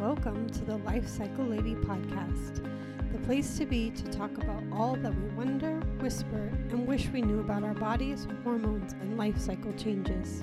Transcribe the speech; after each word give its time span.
Welcome 0.00 0.50
to 0.50 0.64
the 0.64 0.78
Life 0.78 1.06
Cycle 1.06 1.44
Lady 1.44 1.76
podcast, 1.76 2.56
the 3.12 3.18
place 3.18 3.56
to 3.58 3.64
be 3.64 3.90
to 3.90 4.02
talk 4.10 4.36
about 4.38 4.64
all 4.72 4.96
that 4.96 5.14
we 5.14 5.28
wonder, 5.36 5.78
whisper, 6.00 6.50
and 6.70 6.84
wish 6.84 7.08
we 7.10 7.22
knew 7.22 7.38
about 7.38 7.62
our 7.62 7.74
bodies, 7.74 8.26
hormones, 8.42 8.94
and 8.94 9.16
life 9.16 9.38
cycle 9.38 9.72
changes. 9.74 10.42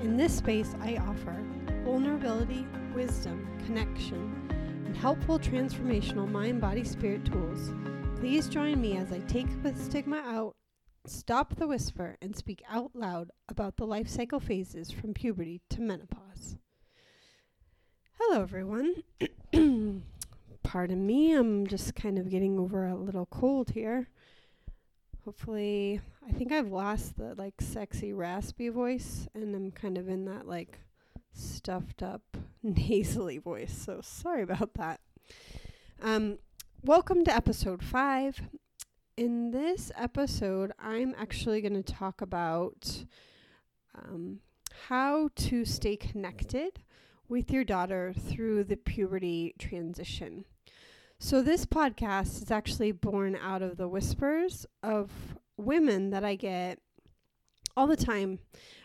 In 0.00 0.16
this 0.16 0.36
space, 0.36 0.74
I 0.82 0.96
offer 0.96 1.36
vulnerability, 1.84 2.66
wisdom, 2.92 3.46
connection, 3.64 4.48
and 4.86 4.96
helpful 4.96 5.38
transformational 5.38 6.28
mind 6.28 6.60
body 6.60 6.82
spirit 6.82 7.24
tools. 7.24 7.72
Please 8.18 8.48
join 8.48 8.80
me 8.80 8.96
as 8.96 9.12
I 9.12 9.20
take 9.20 9.62
the 9.62 9.72
stigma 9.76 10.16
out, 10.16 10.56
stop 11.06 11.54
the 11.54 11.68
whisper, 11.68 12.16
and 12.20 12.34
speak 12.34 12.60
out 12.68 12.90
loud 12.92 13.30
about 13.48 13.76
the 13.76 13.86
life 13.86 14.08
cycle 14.08 14.40
phases 14.40 14.90
from 14.90 15.14
puberty 15.14 15.60
to 15.70 15.80
menopause. 15.80 16.23
Hello, 18.20 18.40
everyone. 18.40 19.02
Pardon 20.62 21.04
me, 21.04 21.32
I'm 21.32 21.66
just 21.66 21.96
kind 21.96 22.16
of 22.16 22.30
getting 22.30 22.60
over 22.60 22.86
a 22.86 22.94
little 22.94 23.26
cold 23.26 23.70
here. 23.70 24.08
Hopefully, 25.24 26.00
I 26.26 26.30
think 26.30 26.52
I've 26.52 26.70
lost 26.70 27.16
the 27.16 27.34
like 27.34 27.60
sexy 27.60 28.12
raspy 28.12 28.68
voice 28.68 29.26
and 29.34 29.54
I'm 29.54 29.72
kind 29.72 29.98
of 29.98 30.08
in 30.08 30.26
that 30.26 30.46
like 30.46 30.78
stuffed 31.32 32.04
up 32.04 32.22
nasally 32.62 33.38
voice. 33.38 33.76
So 33.76 34.00
sorry 34.00 34.42
about 34.42 34.74
that. 34.74 35.00
Um 36.00 36.38
welcome 36.84 37.24
to 37.24 37.34
episode 37.34 37.82
5. 37.82 38.42
In 39.16 39.50
this 39.50 39.90
episode, 39.96 40.72
I'm 40.78 41.16
actually 41.18 41.60
going 41.60 41.82
to 41.82 41.92
talk 41.92 42.20
about 42.20 43.04
um, 43.94 44.40
how 44.88 45.30
to 45.36 45.64
stay 45.64 45.96
connected 45.96 46.80
with 47.28 47.50
your 47.50 47.64
daughter 47.64 48.14
through 48.16 48.64
the 48.64 48.76
puberty 48.76 49.54
transition. 49.58 50.44
So, 51.18 51.42
this 51.42 51.64
podcast 51.64 52.42
is 52.42 52.50
actually 52.50 52.92
born 52.92 53.36
out 53.36 53.62
of 53.62 53.76
the 53.76 53.88
whispers 53.88 54.66
of 54.82 55.10
women 55.56 56.10
that 56.10 56.24
I 56.24 56.34
get 56.34 56.80
all 57.76 57.86
the 57.86 57.96
time. 57.96 58.40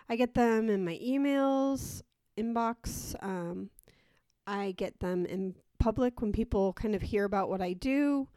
I 0.07 0.15
get 0.15 0.33
them 0.33 0.69
in 0.69 0.85
my 0.85 0.99
emails, 1.03 2.01
inbox. 2.37 3.15
Um, 3.23 3.69
I 4.47 4.71
get 4.71 4.99
them 4.99 5.25
in 5.25 5.55
public 5.79 6.21
when 6.21 6.31
people 6.31 6.73
kind 6.73 6.95
of 6.95 7.01
hear 7.01 7.25
about 7.25 7.49
what 7.49 7.61
I 7.61 7.73
do 7.73 8.27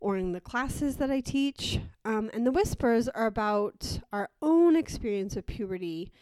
or 0.00 0.16
in 0.16 0.32
the 0.32 0.40
classes 0.40 0.96
that 0.96 1.10
I 1.10 1.20
teach. 1.20 1.78
Um, 2.04 2.30
and 2.34 2.46
the 2.46 2.52
whispers 2.52 3.08
are 3.08 3.26
about 3.26 4.00
our 4.12 4.30
own 4.40 4.76
experience 4.76 5.36
of 5.36 5.46
puberty 5.46 6.12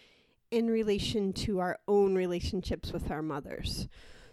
in 0.51 0.69
relation 0.69 1.33
to 1.33 1.61
our 1.61 1.79
own 1.87 2.15
relationships 2.15 2.93
with 2.93 3.11
our 3.11 3.23
mothers. 3.23 3.89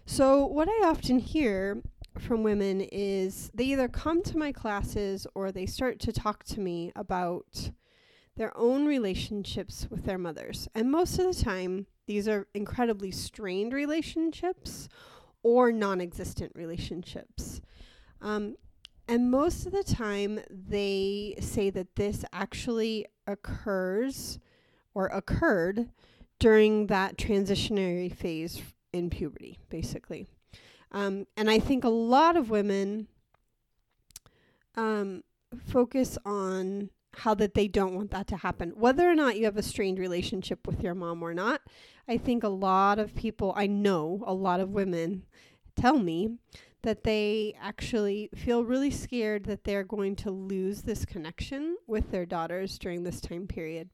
So, 0.05 0.45
what 0.45 0.69
I 0.69 0.87
often 0.87 1.19
hear 1.19 1.81
from 2.17 2.43
women 2.43 2.81
is 2.81 3.51
they 3.53 3.65
either 3.65 3.87
come 3.87 4.23
to 4.23 4.37
my 4.37 4.51
classes 4.51 5.27
or 5.35 5.51
they 5.51 5.65
start 5.65 5.99
to 5.99 6.11
talk 6.11 6.43
to 6.45 6.59
me 6.59 6.91
about 6.95 7.71
their 8.35 8.55
own 8.57 8.85
relationships 8.85 9.87
with 9.89 10.05
their 10.05 10.17
mothers. 10.17 10.67
And 10.73 10.91
most 10.91 11.19
of 11.19 11.25
the 11.25 11.43
time, 11.43 11.87
these 12.05 12.27
are 12.27 12.47
incredibly 12.53 13.11
strained 13.11 13.73
relationships 13.73 14.87
or 15.43 15.71
non 15.71 15.99
existent 16.01 16.53
relationships. 16.55 17.61
Um, 18.21 18.55
and 19.07 19.31
most 19.31 19.65
of 19.65 19.71
the 19.71 19.83
time, 19.83 20.39
they 20.49 21.35
say 21.39 21.69
that 21.69 21.95
this 21.95 22.25
actually 22.33 23.05
occurs 23.25 24.39
or 24.97 25.05
occurred 25.09 25.87
during 26.39 26.87
that 26.87 27.17
transitionary 27.17 28.11
phase 28.11 28.63
in 28.91 29.11
puberty, 29.11 29.59
basically. 29.69 30.25
Um, 30.91 31.27
and 31.37 31.51
I 31.51 31.59
think 31.59 31.83
a 31.83 31.89
lot 31.89 32.35
of 32.35 32.49
women 32.49 33.07
um, 34.73 35.23
focus 35.67 36.17
on 36.25 36.89
how 37.13 37.35
that 37.35 37.53
they 37.53 37.67
don't 37.67 37.93
want 37.93 38.09
that 38.09 38.25
to 38.29 38.37
happen. 38.37 38.71
Whether 38.75 39.07
or 39.07 39.13
not 39.13 39.37
you 39.37 39.45
have 39.45 39.57
a 39.57 39.61
strained 39.61 39.99
relationship 39.99 40.65
with 40.65 40.81
your 40.81 40.95
mom 40.95 41.21
or 41.21 41.35
not, 41.35 41.61
I 42.07 42.17
think 42.17 42.43
a 42.43 42.49
lot 42.49 42.97
of 42.97 43.13
people, 43.13 43.53
I 43.55 43.67
know 43.67 44.23
a 44.25 44.33
lot 44.33 44.59
of 44.59 44.71
women 44.71 45.27
tell 45.75 45.99
me 45.99 46.39
that 46.81 47.03
they 47.03 47.55
actually 47.61 48.31
feel 48.33 48.63
really 48.63 48.89
scared 48.89 49.43
that 49.43 49.63
they're 49.63 49.83
going 49.83 50.15
to 50.15 50.31
lose 50.31 50.81
this 50.81 51.05
connection 51.05 51.77
with 51.85 52.09
their 52.09 52.25
daughters 52.25 52.79
during 52.79 53.03
this 53.03 53.21
time 53.21 53.45
period. 53.45 53.91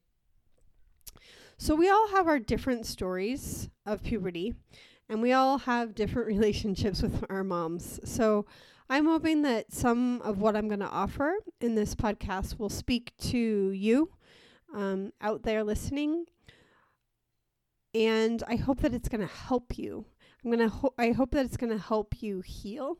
So 1.56 1.74
we 1.74 1.88
all 1.88 2.08
have 2.08 2.26
our 2.26 2.38
different 2.38 2.86
stories 2.86 3.68
of 3.86 4.02
puberty 4.02 4.54
and 5.08 5.22
we 5.22 5.32
all 5.32 5.58
have 5.58 5.94
different 5.94 6.26
relationships 6.36 7.02
with 7.02 7.24
our 7.30 7.44
moms. 7.44 8.00
So 8.04 8.46
I'm 8.90 9.06
hoping 9.06 9.42
that 9.42 9.72
some 9.72 10.20
of 10.22 10.38
what 10.38 10.56
I'm 10.56 10.68
going 10.68 10.80
to 10.80 10.86
offer 10.88 11.34
in 11.60 11.74
this 11.74 11.94
podcast 11.94 12.58
will 12.58 12.68
speak 12.68 13.12
to 13.30 13.38
you 13.70 14.10
um, 14.74 15.12
out 15.20 15.42
there 15.42 15.64
listening. 15.64 16.26
And 17.94 18.42
I 18.48 18.56
hope 18.56 18.80
that 18.80 18.92
it's 18.92 19.08
going 19.08 19.26
to 19.26 19.32
help 19.34 19.78
you. 19.78 20.04
I'm 20.44 20.50
going 20.50 20.68
to 20.68 20.74
ho- 20.74 20.94
I 20.98 21.12
hope 21.12 21.30
that 21.30 21.46
it's 21.46 21.56
going 21.56 21.72
to 21.72 21.78
help 21.78 22.20
you 22.22 22.40
heal. 22.40 22.98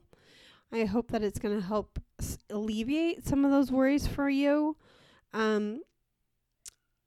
I 0.73 0.85
hope 0.85 1.11
that 1.11 1.23
it's 1.23 1.39
going 1.39 1.61
to 1.61 1.67
help 1.67 1.99
s- 2.21 2.39
alleviate 2.49 3.27
some 3.27 3.45
of 3.45 3.51
those 3.51 3.71
worries 3.71 4.07
for 4.07 4.29
you. 4.29 4.77
Um, 5.33 5.83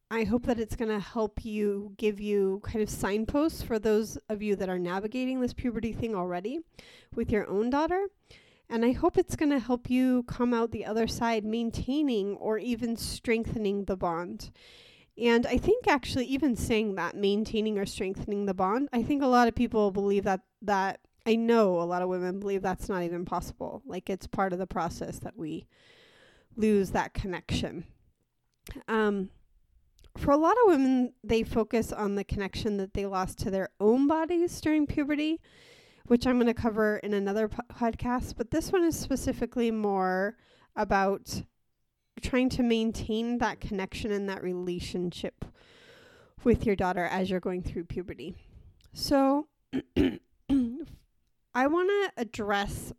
I 0.10 0.24
hope 0.24 0.46
that 0.46 0.60
it's 0.60 0.76
going 0.76 0.90
to 0.90 1.00
help 1.00 1.44
you 1.44 1.94
give 1.98 2.22
you 2.22 2.62
kind 2.64 2.82
of 2.82 2.90
signposts 2.90 3.62
for 3.62 3.78
those 3.78 4.18
of 4.30 4.42
you 4.42 4.56
that 4.56 4.70
are 4.70 4.80
navigating 4.80 5.42
this 5.42 5.54
puberty 5.54 5.92
thing 5.92 6.16
already 6.16 6.60
with 7.14 7.30
your 7.30 7.48
own 7.50 7.70
daughter. 7.70 8.08
And 8.70 8.86
I 8.86 8.94
hope 8.94 9.18
it's 9.18 9.36
going 9.36 9.52
to 9.52 9.60
help 9.60 9.90
you 9.90 10.24
come 10.24 10.54
out 10.54 10.72
the 10.72 10.86
other 10.86 11.08
side 11.08 11.44
maintaining 11.44 12.36
or 12.36 12.58
even 12.58 12.96
strengthening 12.96 13.86
the 13.86 13.98
bond. 13.98 14.52
And 15.18 15.46
I 15.46 15.58
think 15.58 15.88
actually 15.88 16.26
even 16.26 16.56
saying 16.56 16.96
that 16.96 17.16
maintaining 17.16 17.78
or 17.78 17.86
strengthening 17.86 18.46
the 18.46 18.54
bond, 18.54 18.88
I 18.94 19.04
think 19.04 19.24
a 19.24 19.28
lot 19.28 19.48
of 19.48 19.56
people 19.56 19.92
believe 19.92 20.24
that 20.26 20.42
that 20.62 21.00
I 21.26 21.36
know 21.36 21.82
a 21.82 21.84
lot 21.84 22.02
of 22.02 22.10
women 22.10 22.40
believe 22.40 22.62
that's 22.62 22.88
not 22.88 23.04
even 23.04 23.26
possible. 23.26 23.82
Like 23.86 24.10
it's 24.10 24.28
part 24.28 24.54
of 24.54 24.60
the 24.60 24.68
process 24.68 25.20
that 25.20 25.36
we 25.36 25.66
lose 26.56 26.92
that 26.92 27.14
connection. 27.14 27.86
Um 28.88 29.32
for 30.18 30.32
a 30.32 30.38
lot 30.38 30.58
of 30.64 30.72
women, 30.72 31.14
they 31.24 31.44
focus 31.44 31.92
on 31.94 32.16
the 32.16 32.24
connection 32.24 32.78
that 32.78 32.94
they 32.94 33.06
lost 33.06 33.38
to 33.40 33.52
their 33.52 33.70
own 33.80 34.08
bodies 34.08 34.60
during 34.62 34.88
puberty, 34.88 35.40
which 36.06 36.26
I'm 36.26 36.36
going 36.36 36.48
to 36.48 36.54
cover 36.54 36.98
in 36.98 37.14
another 37.14 37.48
po- 37.48 37.62
podcast. 37.74 38.36
But 38.38 38.52
this 38.52 38.72
one 38.72 38.84
is 38.84 38.98
specifically 38.98 39.72
more 39.72 40.36
about 40.76 41.44
trying 42.22 42.50
to 42.50 42.64
maintain 42.64 43.38
that 43.38 43.60
connection 43.60 44.12
and 44.12 44.28
that 44.30 44.44
relationship 44.44 45.46
with 46.44 46.66
your 46.66 46.76
daughter 46.76 47.06
as 47.06 47.30
you're 47.30 47.40
going 47.40 47.64
through 47.64 47.86
puberty. 47.86 48.36
So, 48.94 49.48
I 51.54 51.68
want 51.68 51.90
to 51.90 52.12
address 52.18 52.94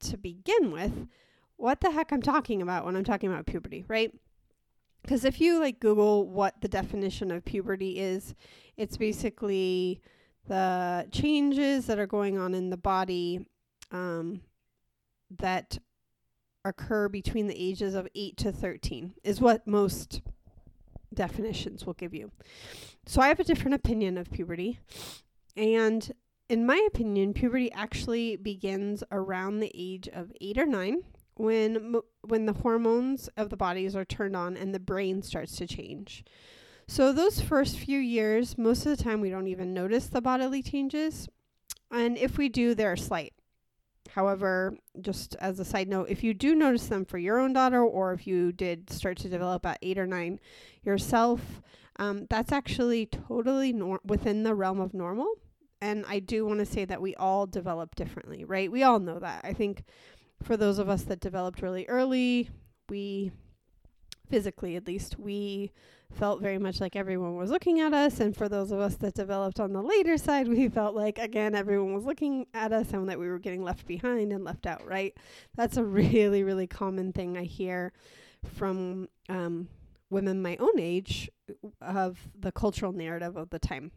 to 0.00 0.16
begin 0.16 0.72
with 0.72 1.08
what 1.56 1.80
the 1.80 1.90
heck 1.90 2.12
I'm 2.12 2.22
talking 2.22 2.60
about 2.60 2.84
when 2.84 2.96
I'm 2.96 3.04
talking 3.04 3.30
about 3.30 3.46
puberty, 3.46 3.84
right? 3.86 4.12
Because 5.02 5.24
if 5.24 5.40
you 5.40 5.58
like 5.58 5.80
Google 5.80 6.28
what 6.28 6.60
the 6.60 6.68
definition 6.68 7.30
of 7.30 7.44
puberty 7.44 7.98
is, 7.98 8.34
it's 8.76 8.96
basically 8.96 10.00
the 10.48 11.06
changes 11.10 11.86
that 11.86 11.98
are 11.98 12.06
going 12.06 12.38
on 12.38 12.54
in 12.54 12.70
the 12.70 12.76
body 12.76 13.46
um, 13.90 14.40
that 15.38 15.78
occur 16.64 17.08
between 17.08 17.48
the 17.48 17.60
ages 17.60 17.94
of 17.94 18.08
8 18.14 18.36
to 18.38 18.52
13, 18.52 19.14
is 19.24 19.40
what 19.40 19.66
most 19.66 20.22
definitions 21.12 21.84
will 21.84 21.94
give 21.94 22.14
you. 22.14 22.30
So 23.06 23.20
I 23.20 23.28
have 23.28 23.40
a 23.40 23.44
different 23.44 23.74
opinion 23.74 24.16
of 24.16 24.30
puberty. 24.30 24.78
And 25.56 26.12
in 26.48 26.64
my 26.64 26.86
opinion, 26.86 27.34
puberty 27.34 27.70
actually 27.72 28.36
begins 28.36 29.02
around 29.10 29.60
the 29.60 29.72
age 29.74 30.08
of 30.08 30.32
8 30.40 30.58
or 30.58 30.66
9 30.66 31.02
when 31.42 32.00
when 32.22 32.46
the 32.46 32.52
hormones 32.52 33.28
of 33.36 33.50
the 33.50 33.56
bodies 33.56 33.96
are 33.96 34.04
turned 34.04 34.36
on 34.36 34.56
and 34.56 34.72
the 34.72 34.80
brain 34.80 35.22
starts 35.22 35.56
to 35.56 35.66
change. 35.66 36.24
So 36.86 37.12
those 37.12 37.40
first 37.40 37.76
few 37.76 37.98
years, 37.98 38.56
most 38.56 38.86
of 38.86 38.96
the 38.96 39.02
time 39.02 39.20
we 39.20 39.30
don't 39.30 39.48
even 39.48 39.74
notice 39.74 40.06
the 40.06 40.20
bodily 40.20 40.62
changes, 40.62 41.28
and 41.90 42.16
if 42.16 42.38
we 42.38 42.48
do, 42.48 42.74
they're 42.74 42.96
slight. 42.96 43.34
However, 44.10 44.76
just 45.00 45.36
as 45.36 45.58
a 45.58 45.64
side 45.64 45.88
note, 45.88 46.10
if 46.10 46.22
you 46.22 46.34
do 46.34 46.54
notice 46.54 46.86
them 46.86 47.04
for 47.04 47.18
your 47.18 47.38
own 47.38 47.52
daughter, 47.52 47.82
or 47.82 48.12
if 48.12 48.26
you 48.26 48.52
did 48.52 48.90
start 48.90 49.16
to 49.18 49.28
develop 49.28 49.64
at 49.64 49.78
eight 49.82 49.98
or 49.98 50.06
nine 50.06 50.38
yourself, 50.82 51.62
um, 51.96 52.26
that's 52.28 52.52
actually 52.52 53.06
totally 53.06 53.72
nor- 53.72 54.00
within 54.04 54.42
the 54.42 54.54
realm 54.54 54.80
of 54.80 54.92
normal. 54.92 55.32
And 55.80 56.04
I 56.06 56.18
do 56.18 56.46
want 56.46 56.60
to 56.60 56.66
say 56.66 56.84
that 56.84 57.02
we 57.02 57.14
all 57.16 57.46
develop 57.46 57.94
differently, 57.94 58.44
right? 58.44 58.70
We 58.70 58.82
all 58.82 59.00
know 59.00 59.18
that. 59.18 59.44
I 59.44 59.52
think 59.52 59.82
for 60.42 60.56
those 60.56 60.78
of 60.78 60.88
us 60.88 61.02
that 61.04 61.20
developed 61.20 61.62
really 61.62 61.86
early, 61.88 62.50
we 62.88 63.32
physically 64.28 64.76
at 64.76 64.86
least, 64.86 65.18
we 65.18 65.70
felt 66.14 66.40
very 66.40 66.58
much 66.58 66.80
like 66.80 66.96
everyone 66.96 67.36
was 67.36 67.50
looking 67.50 67.80
at 67.80 67.92
us. 67.92 68.20
And 68.20 68.36
for 68.36 68.48
those 68.48 68.70
of 68.72 68.80
us 68.80 68.96
that 68.96 69.14
developed 69.14 69.60
on 69.60 69.72
the 69.72 69.82
later 69.82 70.16
side, 70.16 70.48
we 70.48 70.68
felt 70.68 70.94
like, 70.94 71.18
again, 71.18 71.54
everyone 71.54 71.94
was 71.94 72.04
looking 72.04 72.46
at 72.54 72.72
us 72.72 72.92
and 72.92 73.08
that 73.08 73.18
we 73.18 73.28
were 73.28 73.38
getting 73.38 73.62
left 73.62 73.86
behind 73.86 74.32
and 74.32 74.44
left 74.44 74.66
out, 74.66 74.86
right? 74.86 75.16
That's 75.56 75.76
a 75.76 75.84
really, 75.84 76.42
really 76.42 76.66
common 76.66 77.12
thing 77.12 77.36
I 77.36 77.44
hear 77.44 77.92
from 78.54 79.08
um, 79.28 79.68
women 80.10 80.42
my 80.42 80.56
own 80.56 80.78
age 80.78 81.30
of 81.80 82.18
the 82.38 82.52
cultural 82.52 82.92
narrative 82.92 83.36
of 83.36 83.50
the 83.50 83.58
time. 83.58 83.92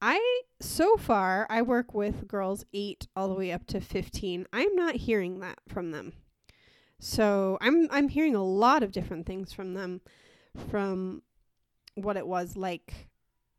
I 0.00 0.42
so 0.60 0.96
far 0.96 1.46
I 1.48 1.62
work 1.62 1.94
with 1.94 2.28
girls 2.28 2.64
8 2.72 3.06
all 3.16 3.28
the 3.28 3.34
way 3.34 3.52
up 3.52 3.66
to 3.68 3.80
15. 3.80 4.46
I'm 4.52 4.74
not 4.74 4.96
hearing 4.96 5.40
that 5.40 5.58
from 5.68 5.90
them. 5.90 6.12
So, 7.00 7.58
I'm 7.60 7.88
I'm 7.90 8.08
hearing 8.08 8.34
a 8.34 8.44
lot 8.44 8.82
of 8.82 8.92
different 8.92 9.26
things 9.26 9.52
from 9.52 9.74
them 9.74 10.00
from 10.70 11.22
what 11.94 12.16
it 12.16 12.26
was 12.26 12.56
like 12.56 13.08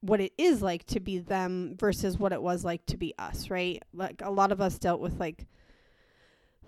what 0.01 0.21
it 0.21 0.33
is 0.37 0.61
like 0.61 0.85
to 0.85 0.99
be 0.99 1.17
them 1.17 1.75
versus 1.79 2.17
what 2.17 2.31
it 2.31 2.41
was 2.41 2.63
like 2.63 2.85
to 2.85 2.97
be 2.97 3.13
us, 3.17 3.49
right? 3.49 3.81
Like 3.93 4.21
a 4.23 4.29
lot 4.29 4.51
of 4.51 4.61
us 4.61 4.77
dealt 4.77 5.01
with 5.01 5.19
like 5.19 5.47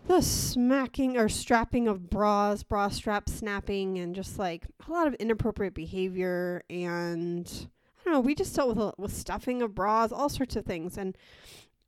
the 0.07 0.21
smacking 0.21 1.17
or 1.17 1.29
strapping 1.29 1.87
of 1.87 2.09
bras, 2.09 2.63
bra 2.63 2.89
strap 2.89 3.29
snapping, 3.29 3.99
and 3.99 4.15
just 4.15 4.39
like 4.39 4.65
a 4.87 4.91
lot 4.91 5.07
of 5.07 5.13
inappropriate 5.15 5.75
behavior. 5.75 6.63
And 6.69 7.69
don't 8.07 8.13
know, 8.13 8.19
we 8.21 8.35
just 8.35 8.55
dealt 8.55 8.75
with 8.75 8.93
with 8.97 9.13
stuffing 9.13 9.61
of 9.61 9.75
bras, 9.75 10.11
all 10.11 10.29
sorts 10.29 10.55
of 10.55 10.65
things. 10.65 10.97
And 10.97 11.17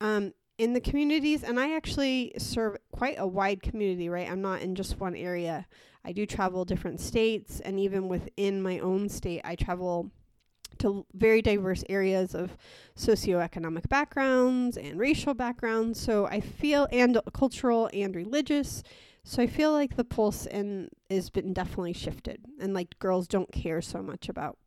um, 0.02 0.34
in 0.58 0.74
the 0.74 0.82
communities, 0.82 1.44
and 1.44 1.60
I 1.60 1.76
actually 1.76 2.34
serve 2.38 2.78
quite 2.92 3.16
a 3.18 3.26
wide 3.26 3.62
community, 3.62 4.10
right? 4.10 4.30
I'm 4.30 4.42
not 4.42 4.62
in 4.62 4.76
just 4.76 5.00
one 5.00 5.16
area. 5.16 5.66
I 6.04 6.12
do 6.12 6.26
travel 6.26 6.66
different 6.66 7.00
states, 7.00 7.62
and 7.62 7.80
even 7.80 8.08
within 8.08 8.62
my 8.62 8.80
own 8.80 9.08
state, 9.10 9.42
I 9.44 9.56
travel 9.56 10.12
to 10.80 11.06
very 11.14 11.42
diverse 11.42 11.84
areas 11.90 12.36
of 12.36 12.58
socioeconomic 12.98 13.90
backgrounds 13.90 14.78
and 14.78 15.00
racial 15.00 15.34
backgrounds. 15.34 16.00
So 16.00 16.26
I 16.26 16.40
feel, 16.40 16.88
and 16.92 17.20
cultural 17.34 17.90
and 17.94 18.16
religious. 18.16 18.84
So 19.24 19.42
I 19.44 19.48
feel 19.48 19.72
like 19.72 19.96
the 19.96 20.06
pulse 20.06 20.46
and 20.46 20.90
has 21.10 21.30
been 21.30 21.54
definitely 21.54 21.94
shifted, 21.94 22.46
and 22.60 22.74
like 22.74 23.00
girls 23.00 23.28
don't 23.28 23.52
care 23.52 23.82
so 23.82 24.02
much 24.02 24.28
about 24.28 24.58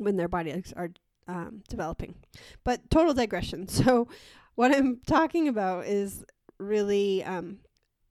when 0.00 0.16
their 0.16 0.28
bodies 0.28 0.72
are 0.76 0.90
um, 1.28 1.62
developing. 1.68 2.14
But 2.64 2.90
total 2.90 3.14
digression. 3.14 3.68
So 3.80 4.08
what 4.56 4.74
I'm 4.74 5.00
talking 5.06 5.48
about 5.48 5.86
is 5.86 6.24
really 6.58 7.24
um, 7.24 7.58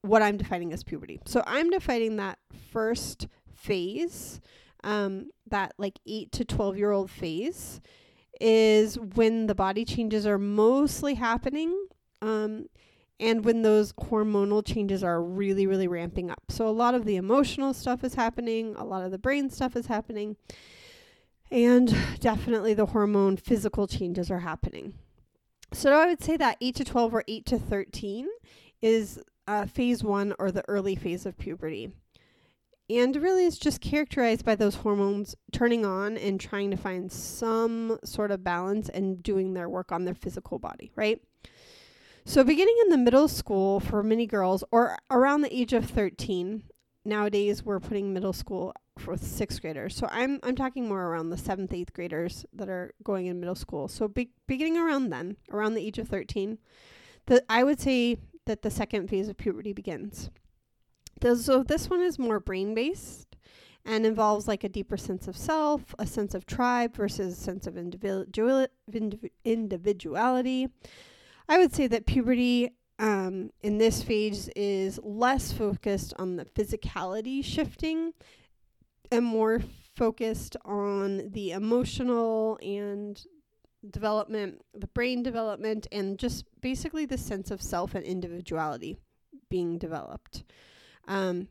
what 0.01 0.21
I'm 0.21 0.37
defining 0.37 0.73
as 0.73 0.83
puberty. 0.83 1.19
So 1.25 1.43
I'm 1.45 1.69
defining 1.69 2.15
that 2.15 2.39
first 2.71 3.27
phase 3.53 4.39
um, 4.83 5.29
that 5.49 5.73
like 5.77 5.99
8 6.07 6.31
to 6.31 6.45
12 6.45 6.77
year 6.77 6.91
old 6.91 7.11
phase 7.11 7.81
is 8.39 8.97
when 8.97 9.47
the 9.47 9.55
body 9.55 9.83
changes 9.83 10.25
are 10.25 10.37
mostly 10.37 11.15
happening 11.15 11.87
um, 12.21 12.65
and 13.19 13.43
when 13.43 13.61
those 13.63 13.91
hormonal 13.93 14.65
changes 14.65 15.03
are 15.03 15.21
really, 15.21 15.67
really 15.67 15.87
ramping 15.87 16.31
up. 16.31 16.43
So 16.49 16.67
a 16.67 16.71
lot 16.71 16.95
of 16.95 17.05
the 17.05 17.17
emotional 17.17 17.73
stuff 17.73 18.03
is 18.03 18.15
happening, 18.15 18.75
a 18.77 18.85
lot 18.85 19.03
of 19.03 19.11
the 19.11 19.17
brain 19.17 19.49
stuff 19.49 19.75
is 19.75 19.87
happening, 19.87 20.37
and 21.51 21.95
definitely 22.19 22.73
the 22.73 22.87
hormone 22.87 23.37
physical 23.37 23.87
changes 23.87 24.29
are 24.29 24.39
happening. 24.39 24.93
So 25.71 25.93
I 25.93 26.07
would 26.07 26.23
say 26.23 26.37
that 26.37 26.57
8 26.61 26.75
to 26.75 26.85
12 26.85 27.13
or 27.13 27.23
8 27.27 27.45
to 27.47 27.59
13 27.59 28.27
is 28.81 29.19
uh, 29.47 29.65
phase 29.65 30.03
one 30.03 30.33
or 30.39 30.51
the 30.51 30.63
early 30.67 30.95
phase 30.95 31.25
of 31.25 31.37
puberty 31.37 31.91
and 32.89 33.15
really 33.15 33.45
it's 33.45 33.57
just 33.57 33.81
characterized 33.81 34.43
by 34.43 34.55
those 34.55 34.75
hormones 34.75 35.35
turning 35.51 35.85
on 35.85 36.17
and 36.17 36.39
trying 36.39 36.71
to 36.71 36.77
find 36.77 37.11
some 37.11 37.99
sort 38.03 38.31
of 38.31 38.43
balance 38.43 38.89
and 38.89 39.21
doing 39.21 39.53
their 39.53 39.69
work 39.69 39.91
on 39.91 40.05
their 40.05 40.15
physical 40.15 40.57
body, 40.57 40.91
right? 40.95 41.21
So, 42.25 42.43
beginning 42.43 42.77
in 42.83 42.89
the 42.89 42.97
middle 42.97 43.27
school 43.27 43.79
for 43.79 44.03
many 44.03 44.25
girls, 44.25 44.63
or 44.71 44.97
around 45.09 45.41
the 45.41 45.55
age 45.55 45.73
of 45.73 45.85
13, 45.85 46.63
nowadays 47.05 47.63
we're 47.63 47.79
putting 47.79 48.13
middle 48.13 48.33
school 48.33 48.73
for 48.97 49.17
sixth 49.17 49.61
graders. 49.61 49.95
So, 49.95 50.07
I'm, 50.11 50.39
I'm 50.43 50.55
talking 50.55 50.87
more 50.87 51.03
around 51.03 51.29
the 51.29 51.37
seventh, 51.37 51.73
eighth 51.73 51.93
graders 51.93 52.45
that 52.53 52.69
are 52.69 52.93
going 53.03 53.27
in 53.27 53.39
middle 53.39 53.55
school. 53.55 53.87
So, 53.87 54.07
be- 54.07 54.31
beginning 54.47 54.77
around 54.77 55.09
then, 55.09 55.37
around 55.51 55.73
the 55.73 55.85
age 55.85 55.99
of 55.99 56.07
13, 56.07 56.57
the, 57.27 57.43
I 57.49 57.63
would 57.63 57.79
say 57.79 58.17
that 58.45 58.63
the 58.63 58.71
second 58.71 59.09
phase 59.09 59.29
of 59.29 59.37
puberty 59.37 59.73
begins. 59.73 60.31
So 61.21 61.63
this 61.63 61.89
one 61.89 62.01
is 62.01 62.17
more 62.17 62.39
brain 62.39 62.73
based 62.73 63.35
and 63.85 64.05
involves 64.05 64.47
like 64.47 64.63
a 64.63 64.69
deeper 64.69 64.97
sense 64.97 65.27
of 65.27 65.35
self, 65.35 65.93
a 65.99 66.05
sense 66.05 66.33
of 66.33 66.45
tribe 66.45 66.95
versus 66.95 67.33
a 67.33 67.41
sense 67.41 67.67
of 67.67 67.77
individual 67.77 68.67
individuality. 69.43 70.69
I 71.47 71.57
would 71.57 71.73
say 71.73 71.87
that 71.87 72.05
puberty 72.05 72.69
um, 72.99 73.49
in 73.61 73.77
this 73.77 74.03
phase 74.03 74.49
is 74.55 74.99
less 75.01 75.51
focused 75.53 76.13
on 76.19 76.35
the 76.35 76.45
physicality 76.45 77.43
shifting 77.43 78.13
and 79.11 79.25
more 79.25 79.61
focused 79.95 80.57
on 80.65 81.31
the 81.31 81.51
emotional 81.51 82.59
and 82.61 83.25
development, 83.89 84.61
the 84.73 84.87
brain 84.87 85.23
development, 85.23 85.87
and 85.91 86.19
just 86.19 86.43
basically 86.61 87.05
the 87.05 87.17
sense 87.17 87.49
of 87.51 87.61
self 87.61 87.95
and 87.95 88.05
individuality 88.05 88.97
being 89.49 89.77
developed. 89.77 90.43
Um, 91.07 91.47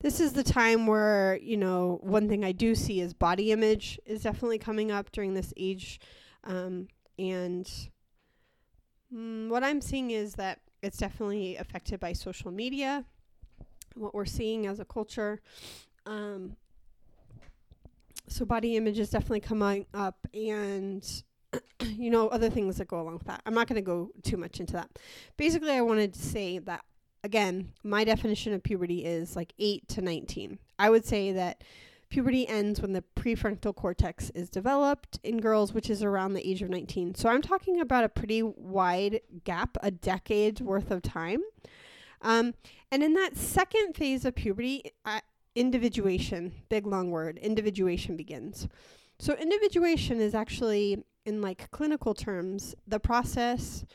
this 0.00 0.20
is 0.20 0.32
the 0.32 0.44
time 0.44 0.86
where, 0.86 1.38
you 1.42 1.56
know, 1.56 1.98
one 2.02 2.28
thing 2.28 2.44
I 2.44 2.52
do 2.52 2.74
see 2.74 3.00
is 3.00 3.12
body 3.12 3.52
image 3.52 4.00
is 4.06 4.22
definitely 4.22 4.58
coming 4.58 4.90
up 4.90 5.12
during 5.12 5.34
this 5.34 5.52
age. 5.56 6.00
Um, 6.44 6.88
and 7.18 7.70
mm, 9.14 9.48
what 9.48 9.62
I'm 9.62 9.80
seeing 9.80 10.10
is 10.10 10.34
that 10.34 10.61
it's 10.82 10.98
definitely 10.98 11.56
affected 11.56 12.00
by 12.00 12.12
social 12.12 12.50
media, 12.50 13.04
what 13.94 14.14
we're 14.14 14.24
seeing 14.24 14.66
as 14.66 14.80
a 14.80 14.84
culture. 14.84 15.40
Um, 16.06 16.56
so 18.28 18.44
body 18.44 18.76
image 18.76 18.98
is 18.98 19.10
definitely 19.10 19.40
coming 19.40 19.86
up 19.94 20.26
and 20.34 21.22
you 21.82 22.10
know 22.10 22.28
other 22.28 22.48
things 22.48 22.78
that 22.78 22.88
go 22.88 23.00
along 23.00 23.14
with 23.14 23.26
that 23.26 23.42
i'm 23.44 23.52
not 23.52 23.66
going 23.66 23.76
to 23.76 23.82
go 23.82 24.10
too 24.22 24.36
much 24.36 24.58
into 24.58 24.72
that 24.72 24.88
basically 25.36 25.72
i 25.72 25.82
wanted 25.82 26.14
to 26.14 26.20
say 26.20 26.58
that 26.58 26.82
again, 27.24 27.72
my 27.82 28.04
definition 28.04 28.52
of 28.52 28.62
puberty 28.62 29.04
is 29.04 29.36
like 29.36 29.52
8 29.58 29.88
to 29.88 30.02
19. 30.02 30.58
I 30.78 30.90
would 30.90 31.04
say 31.04 31.32
that 31.32 31.62
puberty 32.12 32.46
ends 32.46 32.78
when 32.82 32.92
the 32.92 33.02
prefrontal 33.16 33.74
cortex 33.74 34.28
is 34.34 34.50
developed 34.50 35.18
in 35.24 35.38
girls, 35.38 35.72
which 35.72 35.88
is 35.88 36.02
around 36.02 36.34
the 36.34 36.46
age 36.46 36.60
of 36.60 36.68
19. 36.68 37.14
So 37.14 37.30
I'm 37.30 37.40
talking 37.40 37.80
about 37.80 38.04
a 38.04 38.08
pretty 38.10 38.42
wide 38.42 39.22
gap, 39.44 39.78
a 39.82 39.90
decade's 39.90 40.60
worth 40.60 40.90
of 40.90 41.00
time. 41.00 41.40
Um, 42.20 42.52
and 42.90 43.02
in 43.02 43.14
that 43.14 43.38
second 43.38 43.94
phase 43.94 44.26
of 44.26 44.34
puberty, 44.34 44.92
uh, 45.06 45.20
individuation, 45.54 46.52
big 46.68 46.86
long 46.86 47.10
word, 47.10 47.38
individuation 47.38 48.14
begins. 48.14 48.68
So 49.18 49.32
individuation 49.32 50.20
is 50.20 50.34
actually, 50.34 51.02
in 51.24 51.40
like 51.40 51.70
clinical 51.70 52.12
terms, 52.12 52.74
the 52.86 53.00
process 53.00 53.86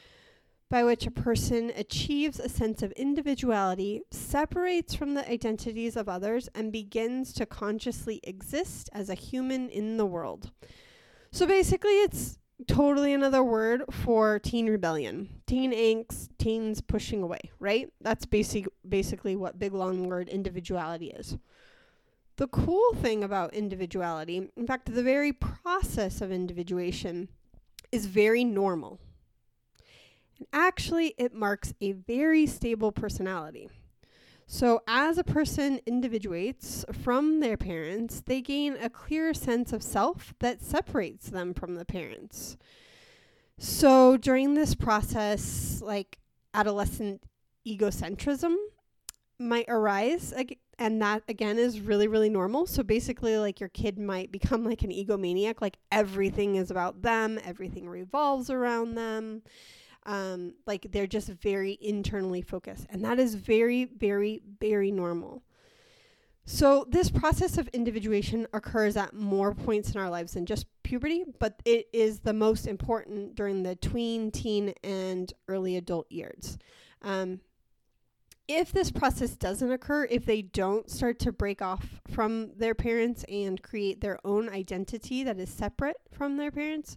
by 0.70 0.84
which 0.84 1.08
a 1.08 1.12
person 1.12 1.72
achieves 1.76 2.40
a 2.40 2.50
sense 2.50 2.82
of 2.82 2.92
individuality, 2.94 4.02
separates 4.12 4.94
from 4.94 5.14
the 5.14 5.30
identities 5.30 5.96
of 5.96 6.10
others, 6.10 6.50
and 6.54 6.72
begins 6.72 7.32
to 7.34 7.46
consciously 7.46 8.20
exist 8.24 8.90
as 8.92 9.10
a 9.10 9.14
human 9.14 9.70
in 9.70 9.98
the 9.98 10.06
world. 10.06 10.52
So 11.32 11.46
basically, 11.46 12.02
it's 12.02 12.38
totally 12.68 13.14
another 13.14 13.44
word 13.44 13.84
for 13.92 14.40
teen 14.40 14.68
rebellion, 14.68 15.30
teen 15.46 15.72
angst, 15.72 16.30
teens 16.38 16.82
pushing 16.82 17.24
away, 17.24 17.52
right? 17.60 17.92
That's 18.02 18.26
basic, 18.26 18.68
basically 18.88 19.36
what 19.36 19.60
big 19.60 19.74
long 19.74 20.08
word 20.08 20.28
individuality 20.28 21.12
is. 21.12 21.38
The 22.36 22.48
cool 22.48 22.94
thing 22.94 23.24
about 23.24 23.54
individuality, 23.54 24.50
in 24.56 24.68
fact, 24.68 24.94
the 24.94 25.04
very 25.04 25.32
process 25.32 26.22
of 26.22 26.32
individuation, 26.32 27.30
is 27.92 28.06
very 28.06 28.44
normal 28.44 29.00
and 30.38 30.48
actually, 30.54 31.14
it 31.18 31.34
marks 31.34 31.74
a 31.82 31.94
very 31.94 32.46
stable 32.46 32.92
personality. 32.92 33.70
So, 34.50 34.82
as 34.88 35.18
a 35.18 35.26
person 35.26 35.82
individuates 35.86 36.86
from 36.94 37.42
their 37.42 37.58
parents, 37.58 38.22
they 38.26 38.42
gain 38.42 38.78
a 38.82 38.90
clear 38.90 39.34
sense 39.34 39.74
of 39.74 39.84
self 39.84 40.34
that 40.40 40.62
separates 40.62 41.30
them 41.30 41.54
from 41.54 41.76
the 41.76 41.84
parents. 41.84 42.56
So, 43.58 44.16
during 44.16 44.54
this 44.54 44.74
process, 44.74 45.82
like 45.82 46.20
adolescent 46.54 47.24
egocentrism 47.68 48.56
might 49.38 49.66
arise, 49.68 50.34
and 50.80 51.02
that 51.02 51.24
again 51.28 51.58
is 51.58 51.82
really, 51.82 52.08
really 52.08 52.30
normal. 52.30 52.68
So, 52.68 52.84
basically, 52.84 53.38
like 53.38 53.60
your 53.60 53.70
kid 53.70 54.00
might 54.00 54.32
become 54.32 54.64
like 54.64 54.82
an 54.84 54.92
egomaniac, 54.92 55.60
like 55.60 55.78
everything 55.92 56.56
is 56.56 56.72
about 56.72 57.02
them, 57.02 57.38
everything 57.44 57.90
revolves 57.90 58.50
around 58.50 58.96
them 58.96 59.42
um, 60.08 60.54
like 60.66 60.88
they're 60.92 61.06
just 61.06 61.28
very 61.28 61.78
internally 61.82 62.42
focused. 62.42 62.88
And 62.90 63.04
that 63.06 63.20
is 63.20 63.36
very, 63.36 63.86
very, 63.86 64.42
very 64.60 64.90
normal. 64.90 65.44
So, 66.50 66.86
this 66.88 67.12
process 67.12 67.58
of 67.58 67.68
individuation 67.70 68.48
occurs 68.54 68.96
at 68.96 69.14
more 69.14 69.54
points 69.54 69.92
in 69.92 70.00
our 70.00 70.10
lives 70.10 70.34
than 70.34 70.46
just 70.46 70.66
puberty, 70.82 71.26
but 71.40 71.62
it 71.66 71.90
is 71.92 72.22
the 72.22 72.32
most 72.32 72.68
important 72.68 73.36
during 73.36 73.64
the 73.64 73.76
tween, 73.76 74.32
teen, 74.32 74.74
and 74.82 75.34
early 75.50 75.76
adult 75.76 76.10
years. 76.10 76.58
Um, 77.02 77.42
if 78.48 78.72
this 78.72 78.92
process 78.92 79.32
doesn't 79.36 79.74
occur, 79.74 80.08
if 80.10 80.26
they 80.26 80.42
don't 80.42 80.90
start 80.90 81.20
to 81.20 81.34
break 81.34 81.62
off 81.62 82.00
from 82.10 82.52
their 82.56 82.74
parents 82.74 83.26
and 83.28 83.62
create 83.62 84.00
their 84.00 84.26
own 84.26 84.48
identity 84.48 85.24
that 85.24 85.38
is 85.38 85.50
separate 85.50 85.98
from 86.14 86.38
their 86.38 86.52
parents, 86.52 86.96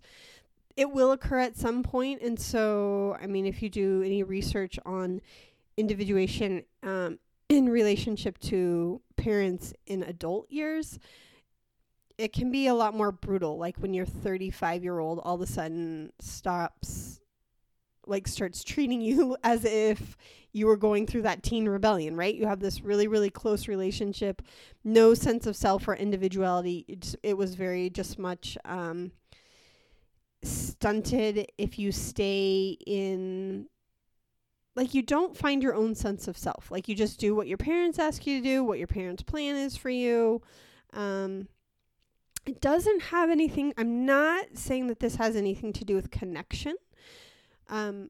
it 0.81 0.91
will 0.91 1.13
occur 1.13 1.39
at 1.39 1.59
some. 1.59 1.85
And 1.93 2.41
so, 2.41 3.15
I 3.21 3.27
mean, 3.27 3.45
if 3.45 3.63
you 3.63 3.69
do 3.69 4.03
any 4.03 4.23
research 4.23 4.79
on 4.87 5.21
individuation 5.77 6.65
um, 6.83 7.19
in 7.51 7.69
relationship 7.69 8.39
to 8.39 9.03
parents 9.17 9.75
in 9.85 10.03
adult 10.03 10.51
years, 10.51 10.99
it 12.17 12.33
can 12.33 12.51
be 12.51 12.67
a 12.67 12.73
lot 12.73 12.97
more 12.97 13.13
brutal. 13.13 13.59
Like 13.59 13.77
when 13.77 13.93
your 13.93 14.07
35 14.07 14.83
year 14.83 14.99
old 14.99 15.21
all 15.23 15.35
of 15.35 15.43
a 15.43 15.47
sudden 15.47 16.15
stops, 16.19 17.21
like 18.07 18.27
starts 18.27 18.65
treating 18.65 19.03
you 19.03 19.37
as 19.45 19.67
if 19.67 20.17
you 20.53 20.67
were 20.67 20.79
going 20.79 21.07
through 21.07 21.23
that 21.23 21.43
teen 21.43 21.69
rebellion, 21.69 22.17
right? 22.17 22.35
You 22.35 22.47
have 22.47 22.61
this 22.61 22.81
really, 22.81 23.07
really 23.07 23.29
close 23.29 23.69
relationship, 23.69 24.41
no 24.83 25.13
sense 25.13 25.47
of 25.47 25.57
self 25.57 25.87
or 25.87 25.95
individuality. 25.95 26.87
It, 26.89 27.15
it 27.23 27.37
was 27.37 27.55
very 27.55 27.91
just 27.91 28.19
much 28.19 28.57
um, 28.65 29.13
stunted 30.43 31.47
if 31.59 31.79
you 31.79 31.93
stay 31.93 32.77
in 32.87 33.67
like 34.77 34.95
you 34.95 35.03
don't 35.03 35.37
find 35.37 35.63
your 35.63 35.75
own 35.75 35.95
sense 35.95 36.29
of 36.29 36.39
self. 36.39 36.71
Like 36.71 36.89
you 36.89 36.95
just 36.95 37.19
do 37.19 37.35
what 37.35 37.49
your 37.49 37.59
parents 37.59 37.99
ask 37.99 38.27
you 38.27 38.39
to 38.41 38.45
do, 38.45 38.65
what 38.65 38.79
your 38.79 38.87
parents' 38.87 39.23
plan 39.23 39.57
is 39.57 39.77
for 39.77 39.91
you. 39.91 40.43
Um, 40.93 41.49
it 42.47 42.61
doesn't 42.61 43.03
have 43.03 43.31
anything. 43.31 43.75
I'm 43.77 44.07
not 44.07 44.47
saying 44.55 44.87
that 44.87 45.01
this 45.01 45.17
has 45.17 45.37
anything 45.37 45.73
to 45.75 45.85
do 45.85 45.95
with 45.95 46.11
connection. 46.11 46.77
Um, 47.69 48.09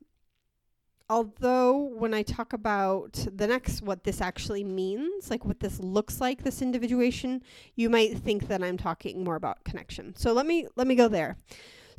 although 1.08 1.76
when 1.76 2.14
I 2.14 2.22
talk 2.22 2.52
about 2.52 3.26
the 3.34 3.48
next, 3.48 3.82
what 3.82 4.04
this 4.04 4.20
actually 4.20 4.62
means, 4.62 5.30
like 5.30 5.44
what 5.44 5.60
this 5.60 5.80
looks 5.80 6.20
like, 6.20 6.44
this 6.44 6.62
individuation, 6.62 7.42
you 7.74 7.90
might 7.90 8.16
think 8.18 8.46
that 8.48 8.62
I'm 8.62 8.76
talking 8.76 9.24
more 9.24 9.34
about 9.34 9.64
connection. 9.64 10.14
So 10.14 10.32
let 10.32 10.46
me 10.46 10.68
let 10.76 10.86
me 10.86 10.94
go 10.94 11.08
there. 11.08 11.36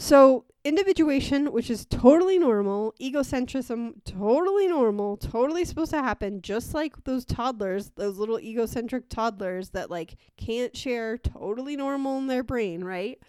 So, 0.01 0.45
individuation, 0.63 1.51
which 1.51 1.69
is 1.69 1.85
totally 1.85 2.39
normal, 2.39 2.95
egocentrism, 2.99 4.03
totally 4.03 4.67
normal, 4.67 5.15
totally 5.15 5.63
supposed 5.63 5.91
to 5.91 6.01
happen, 6.01 6.41
just 6.41 6.73
like 6.73 7.03
those 7.03 7.23
toddlers, 7.23 7.91
those 7.91 8.17
little 8.17 8.39
egocentric 8.39 9.09
toddlers 9.09 9.69
that 9.69 9.91
like 9.91 10.15
can't 10.37 10.75
share, 10.75 11.19
totally 11.19 11.75
normal 11.75 12.17
in 12.17 12.25
their 12.25 12.41
brain, 12.41 12.83
right? 12.83 13.19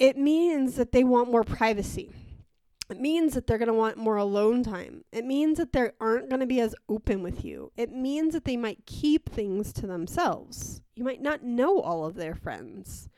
It 0.00 0.18
means 0.18 0.74
that 0.74 0.90
they 0.90 1.04
want 1.04 1.30
more 1.30 1.44
privacy. 1.44 2.10
It 2.90 3.00
means 3.00 3.34
that 3.34 3.46
they're 3.46 3.56
going 3.56 3.68
to 3.68 3.72
want 3.72 3.98
more 3.98 4.16
alone 4.16 4.64
time. 4.64 5.04
It 5.12 5.24
means 5.24 5.58
that 5.58 5.72
they 5.72 5.90
aren't 6.00 6.28
going 6.28 6.40
to 6.40 6.46
be 6.46 6.58
as 6.58 6.74
open 6.88 7.22
with 7.22 7.44
you. 7.44 7.70
It 7.76 7.92
means 7.92 8.32
that 8.32 8.46
they 8.46 8.56
might 8.56 8.84
keep 8.84 9.30
things 9.30 9.72
to 9.74 9.86
themselves. 9.86 10.82
You 10.96 11.04
might 11.04 11.22
not 11.22 11.44
know 11.44 11.80
all 11.80 12.04
of 12.04 12.16
their 12.16 12.34
friends. 12.34 13.08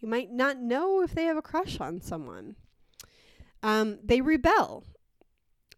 You 0.00 0.08
might 0.08 0.30
not 0.30 0.58
know 0.58 1.02
if 1.02 1.14
they 1.14 1.24
have 1.24 1.36
a 1.36 1.42
crush 1.42 1.80
on 1.80 2.00
someone. 2.00 2.56
Um, 3.62 3.98
they 4.04 4.20
rebel, 4.20 4.84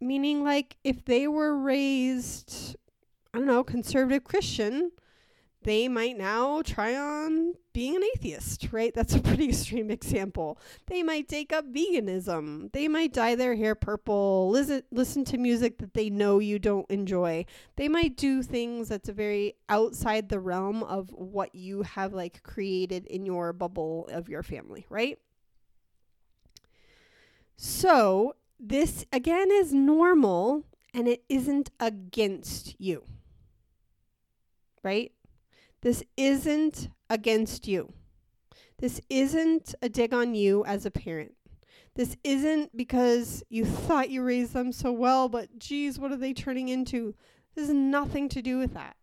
meaning 0.00 0.44
like 0.44 0.76
if 0.84 1.04
they 1.04 1.26
were 1.26 1.56
raised, 1.56 2.76
I 3.32 3.38
don't 3.38 3.46
know, 3.46 3.64
conservative 3.64 4.24
Christian, 4.24 4.92
they 5.62 5.88
might 5.88 6.16
now 6.16 6.62
try 6.62 6.96
on 6.96 7.54
being 7.72 7.96
an 7.96 8.02
atheist, 8.14 8.68
right? 8.72 8.94
That's 8.94 9.14
a 9.14 9.20
pretty 9.20 9.48
extreme 9.48 9.90
example. 9.90 10.58
They 10.86 11.02
might 11.02 11.28
take 11.28 11.52
up 11.52 11.70
veganism. 11.72 12.72
They 12.72 12.88
might 12.88 13.12
dye 13.12 13.34
their 13.34 13.56
hair 13.56 13.74
purple, 13.74 14.50
listen, 14.50 14.82
listen 14.90 15.24
to 15.26 15.38
music 15.38 15.78
that 15.78 15.94
they 15.94 16.08
know 16.08 16.38
you 16.38 16.58
don't 16.58 16.90
enjoy. 16.90 17.44
They 17.76 17.88
might 17.88 18.16
do 18.16 18.42
things 18.42 18.88
that's 18.88 19.08
very 19.08 19.54
outside 19.68 20.28
the 20.28 20.40
realm 20.40 20.82
of 20.82 21.10
what 21.12 21.54
you 21.54 21.82
have 21.82 22.12
like 22.12 22.42
created 22.42 23.06
in 23.06 23.26
your 23.26 23.52
bubble 23.52 24.08
of 24.10 24.28
your 24.28 24.42
family, 24.42 24.86
right? 24.88 25.18
So, 27.56 28.36
this 28.58 29.04
again 29.12 29.50
is 29.50 29.72
normal 29.72 30.64
and 30.94 31.06
it 31.06 31.22
isn't 31.28 31.70
against 31.78 32.74
you. 32.80 33.04
Right? 34.82 35.12
This 35.82 36.02
isn't 36.16 36.90
against 37.08 37.66
you. 37.66 37.92
This 38.78 39.00
isn't 39.08 39.74
a 39.82 39.88
dig 39.88 40.14
on 40.14 40.34
you 40.34 40.64
as 40.64 40.86
a 40.86 40.90
parent. 40.90 41.34
This 41.94 42.16
isn't 42.24 42.76
because 42.76 43.42
you 43.48 43.64
thought 43.64 44.10
you 44.10 44.22
raised 44.22 44.52
them 44.52 44.72
so 44.72 44.92
well, 44.92 45.28
but 45.28 45.58
geez, 45.58 45.98
what 45.98 46.12
are 46.12 46.16
they 46.16 46.32
turning 46.32 46.68
into? 46.68 47.14
This 47.54 47.66
has 47.66 47.74
nothing 47.74 48.28
to 48.30 48.42
do 48.42 48.58
with 48.58 48.74
that. 48.74 48.96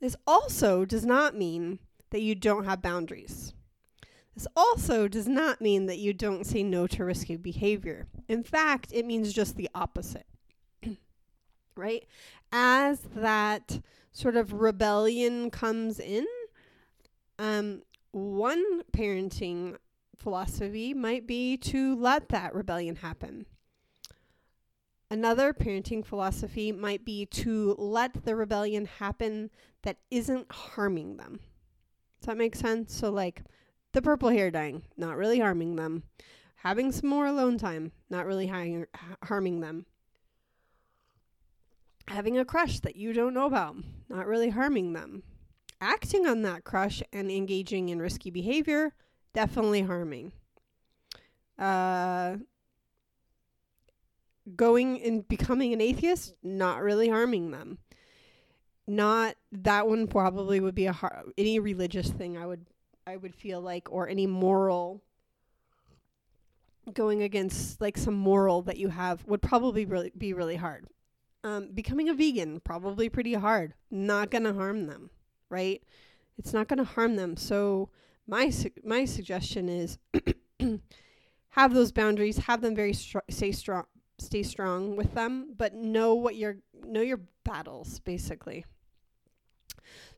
This 0.00 0.16
also 0.26 0.84
does 0.84 1.06
not 1.06 1.36
mean 1.36 1.78
that 2.10 2.22
you 2.22 2.34
don't 2.34 2.64
have 2.64 2.82
boundaries. 2.82 3.54
This 4.34 4.46
also 4.56 5.08
does 5.08 5.28
not 5.28 5.60
mean 5.60 5.86
that 5.86 5.98
you 5.98 6.12
don't 6.12 6.46
say 6.46 6.62
no 6.62 6.86
to 6.88 7.04
risky 7.04 7.36
behavior. 7.36 8.08
In 8.28 8.42
fact, 8.42 8.90
it 8.92 9.06
means 9.06 9.32
just 9.32 9.56
the 9.56 9.70
opposite. 9.74 10.26
right? 11.76 12.04
As 12.52 13.00
that 13.16 13.80
sort 14.12 14.36
of 14.36 14.52
rebellion 14.52 15.50
comes 15.50 15.98
in, 15.98 16.26
um, 17.38 17.82
one 18.12 18.82
parenting 18.92 19.76
philosophy 20.16 20.92
might 20.92 21.26
be 21.26 21.56
to 21.56 21.96
let 21.96 22.28
that 22.28 22.54
rebellion 22.54 22.96
happen. 22.96 23.46
Another 25.10 25.52
parenting 25.52 26.04
philosophy 26.04 26.72
might 26.72 27.04
be 27.04 27.26
to 27.26 27.74
let 27.78 28.24
the 28.24 28.36
rebellion 28.36 28.84
happen 28.84 29.50
that 29.82 29.98
isn't 30.10 30.50
harming 30.52 31.16
them. 31.16 31.40
Does 32.20 32.26
that 32.26 32.36
make 32.36 32.54
sense? 32.54 32.94
So, 32.94 33.10
like 33.10 33.42
the 33.92 34.00
purple 34.00 34.28
hair 34.28 34.50
dyeing, 34.50 34.82
not 34.96 35.16
really 35.16 35.40
harming 35.40 35.76
them. 35.76 36.04
Having 36.56 36.92
some 36.92 37.10
more 37.10 37.26
alone 37.26 37.58
time, 37.58 37.92
not 38.08 38.24
really 38.24 38.46
harming 39.22 39.60
them 39.60 39.86
having 42.08 42.38
a 42.38 42.44
crush 42.44 42.80
that 42.80 42.96
you 42.96 43.12
don't 43.12 43.34
know 43.34 43.46
about, 43.46 43.76
not 44.08 44.26
really 44.26 44.50
harming 44.50 44.92
them. 44.92 45.22
Acting 45.80 46.26
on 46.26 46.42
that 46.42 46.64
crush 46.64 47.02
and 47.12 47.30
engaging 47.30 47.88
in 47.88 48.00
risky 48.00 48.30
behavior, 48.30 48.94
definitely 49.34 49.82
harming. 49.82 50.32
Uh, 51.58 52.36
going 54.56 55.02
and 55.02 55.26
becoming 55.28 55.72
an 55.72 55.80
atheist, 55.80 56.34
not 56.42 56.82
really 56.82 57.08
harming 57.08 57.50
them. 57.50 57.78
Not 58.86 59.36
that 59.52 59.86
one 59.86 60.06
probably 60.06 60.60
would 60.60 60.74
be 60.74 60.86
a 60.86 60.92
har- 60.92 61.24
any 61.38 61.58
religious 61.58 62.10
thing 62.10 62.36
I 62.36 62.46
would 62.46 62.66
I 63.06 63.16
would 63.16 63.34
feel 63.34 63.60
like 63.60 63.90
or 63.90 64.08
any 64.08 64.26
moral 64.26 65.02
going 66.92 67.22
against 67.22 67.80
like 67.80 67.96
some 67.96 68.14
moral 68.14 68.62
that 68.62 68.76
you 68.76 68.88
have 68.88 69.24
would 69.26 69.42
probably 69.42 69.84
really 69.84 70.12
be 70.16 70.32
really 70.32 70.56
hard. 70.56 70.86
Um, 71.44 71.70
becoming 71.74 72.08
a 72.08 72.14
vegan, 72.14 72.60
probably 72.60 73.08
pretty 73.08 73.34
hard. 73.34 73.74
Not 73.90 74.30
going 74.30 74.44
to 74.44 74.52
harm 74.52 74.86
them, 74.86 75.10
right? 75.48 75.82
It's 76.38 76.52
not 76.52 76.68
going 76.68 76.78
to 76.78 76.84
harm 76.84 77.16
them. 77.16 77.36
So 77.36 77.90
my 78.26 78.50
su- 78.50 78.70
my 78.84 79.04
suggestion 79.04 79.68
is 79.68 79.98
have 81.50 81.74
those 81.74 81.92
boundaries, 81.92 82.38
have 82.38 82.60
them 82.60 82.76
very 82.76 82.92
str- 82.92 83.18
stay 83.28 83.52
strong, 83.52 83.84
stay 84.18 84.42
strong 84.42 84.96
with 84.96 85.14
them, 85.14 85.54
but 85.56 85.74
know 85.74 86.14
what 86.14 86.36
your 86.36 86.58
know 86.84 87.00
your 87.00 87.20
battles 87.44 87.98
basically. 88.00 88.64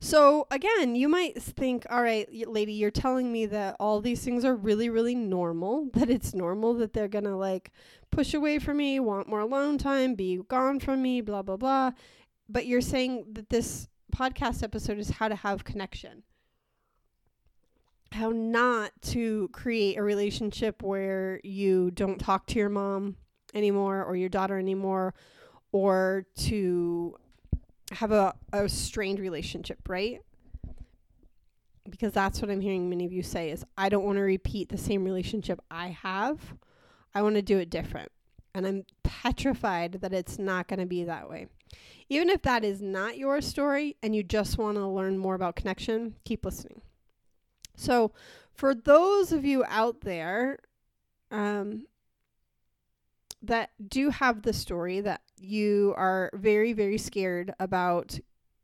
So 0.00 0.46
again, 0.50 0.94
you 0.94 1.08
might 1.08 1.40
think, 1.42 1.86
all 1.90 2.02
right, 2.02 2.28
lady, 2.46 2.72
you're 2.72 2.90
telling 2.90 3.32
me 3.32 3.46
that 3.46 3.76
all 3.80 4.00
these 4.00 4.22
things 4.22 4.44
are 4.44 4.54
really, 4.54 4.88
really 4.88 5.14
normal, 5.14 5.88
that 5.94 6.10
it's 6.10 6.34
normal 6.34 6.74
that 6.74 6.92
they're 6.92 7.08
going 7.08 7.24
to 7.24 7.36
like 7.36 7.72
push 8.10 8.34
away 8.34 8.58
from 8.58 8.76
me, 8.78 9.00
want 9.00 9.28
more 9.28 9.40
alone 9.40 9.78
time, 9.78 10.14
be 10.14 10.40
gone 10.48 10.80
from 10.80 11.02
me, 11.02 11.20
blah, 11.20 11.42
blah, 11.42 11.56
blah. 11.56 11.92
But 12.48 12.66
you're 12.66 12.80
saying 12.80 13.24
that 13.32 13.48
this 13.48 13.88
podcast 14.14 14.62
episode 14.62 14.98
is 14.98 15.10
how 15.10 15.28
to 15.28 15.34
have 15.34 15.64
connection. 15.64 16.22
How 18.12 18.30
not 18.30 18.92
to 19.02 19.48
create 19.52 19.96
a 19.96 20.02
relationship 20.02 20.82
where 20.82 21.40
you 21.42 21.90
don't 21.90 22.18
talk 22.18 22.46
to 22.48 22.58
your 22.58 22.68
mom 22.68 23.16
anymore 23.54 24.04
or 24.04 24.14
your 24.14 24.28
daughter 24.28 24.58
anymore 24.58 25.14
or 25.72 26.26
to 26.36 27.16
have 27.92 28.12
a, 28.12 28.34
a 28.52 28.68
strained 28.68 29.18
relationship, 29.18 29.78
right? 29.88 30.20
Because 31.88 32.12
that's 32.12 32.40
what 32.40 32.50
I'm 32.50 32.60
hearing 32.60 32.88
many 32.88 33.04
of 33.04 33.12
you 33.12 33.22
say 33.22 33.50
is 33.50 33.64
I 33.76 33.88
don't 33.88 34.04
want 34.04 34.16
to 34.16 34.22
repeat 34.22 34.68
the 34.68 34.78
same 34.78 35.04
relationship 35.04 35.60
I 35.70 35.88
have. 35.88 36.54
I 37.14 37.22
want 37.22 37.36
to 37.36 37.42
do 37.42 37.58
it 37.58 37.70
different. 37.70 38.10
And 38.54 38.66
I'm 38.66 38.84
petrified 39.02 40.00
that 40.00 40.12
it's 40.12 40.38
not 40.38 40.68
going 40.68 40.80
to 40.80 40.86
be 40.86 41.04
that 41.04 41.28
way. 41.28 41.48
Even 42.08 42.28
if 42.30 42.42
that 42.42 42.64
is 42.64 42.80
not 42.80 43.18
your 43.18 43.40
story 43.40 43.96
and 44.02 44.14
you 44.14 44.22
just 44.22 44.58
want 44.58 44.76
to 44.76 44.86
learn 44.86 45.18
more 45.18 45.34
about 45.34 45.56
connection, 45.56 46.14
keep 46.24 46.44
listening. 46.44 46.80
So, 47.76 48.12
for 48.52 48.74
those 48.74 49.32
of 49.32 49.44
you 49.44 49.64
out 49.66 50.02
there 50.02 50.58
um, 51.32 51.86
that 53.42 53.70
do 53.86 54.10
have 54.10 54.42
the 54.42 54.52
story 54.52 55.00
that 55.00 55.22
you 55.38 55.94
are 55.96 56.30
very, 56.34 56.72
very 56.72 56.98
scared 56.98 57.54
about 57.60 58.18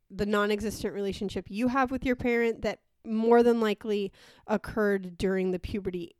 the 0.09 0.25
non 0.25 0.51
existent 0.51 0.93
relationship 0.93 1.45
you 1.49 1.69
have 1.69 1.91
with 1.91 2.05
your 2.05 2.15
parent 2.15 2.61
that 2.63 2.79
more 3.05 3.43
than 3.43 3.59
likely 3.59 4.11
occurred 4.47 5.17
during 5.17 5.51
the 5.51 5.59
puberty 5.59 6.15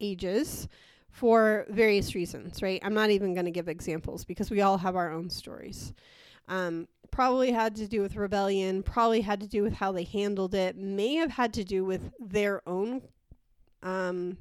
ages 0.00 0.68
for 1.10 1.66
various 1.68 2.14
reasons, 2.14 2.62
right? 2.62 2.80
I'm 2.84 2.94
not 2.94 3.10
even 3.10 3.34
going 3.34 3.46
to 3.46 3.50
give 3.50 3.68
examples 3.68 4.24
because 4.24 4.50
we 4.50 4.60
all 4.60 4.78
have 4.78 4.94
our 4.94 5.10
own 5.10 5.30
stories. 5.30 5.92
Um, 6.46 6.86
probably 7.10 7.50
had 7.50 7.74
to 7.76 7.88
do 7.88 8.00
with 8.00 8.16
rebellion, 8.16 8.82
probably 8.82 9.22
had 9.22 9.40
to 9.40 9.48
do 9.48 9.62
with 9.62 9.74
how 9.74 9.92
they 9.92 10.04
handled 10.04 10.54
it, 10.54 10.76
may 10.76 11.14
have 11.16 11.32
had 11.32 11.52
to 11.54 11.64
do 11.64 11.84
with 11.84 12.12
their 12.20 12.62
own 12.68 13.02
um, 13.82 14.38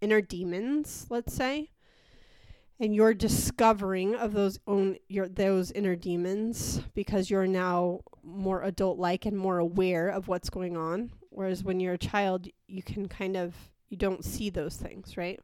inner 0.00 0.20
demons, 0.20 1.06
let's 1.10 1.34
say. 1.34 1.71
And 2.82 2.96
your 2.96 3.14
discovering 3.14 4.16
of 4.16 4.32
those 4.32 4.58
own 4.66 4.96
your 5.06 5.28
those 5.28 5.70
inner 5.70 5.94
demons 5.94 6.80
because 6.94 7.30
you're 7.30 7.46
now 7.46 8.00
more 8.24 8.64
adult 8.64 8.98
like 8.98 9.24
and 9.24 9.38
more 9.38 9.58
aware 9.58 10.08
of 10.08 10.26
what's 10.26 10.50
going 10.50 10.76
on. 10.76 11.12
Whereas 11.30 11.62
when 11.62 11.78
you're 11.78 11.94
a 11.94 11.98
child, 11.98 12.48
you 12.66 12.82
can 12.82 13.06
kind 13.06 13.36
of 13.36 13.54
you 13.88 13.96
don't 13.96 14.24
see 14.24 14.50
those 14.50 14.74
things, 14.74 15.16
right? 15.16 15.38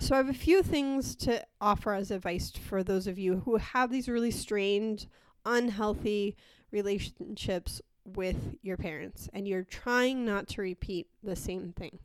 So 0.00 0.14
I 0.14 0.16
have 0.16 0.28
a 0.28 0.34
few 0.34 0.64
things 0.64 1.14
to 1.14 1.46
offer 1.60 1.94
as 1.94 2.10
advice 2.10 2.50
for 2.50 2.82
those 2.82 3.06
of 3.06 3.16
you 3.16 3.42
who 3.44 3.58
have 3.58 3.92
these 3.92 4.08
really 4.08 4.32
strained, 4.32 5.06
unhealthy 5.46 6.34
relationships 6.72 7.80
with 8.04 8.56
your 8.62 8.76
parents 8.76 9.28
and 9.32 9.46
you're 9.46 9.62
trying 9.62 10.24
not 10.24 10.48
to 10.48 10.60
repeat 10.60 11.06
the 11.22 11.36
same 11.36 11.72
thing. 11.72 12.00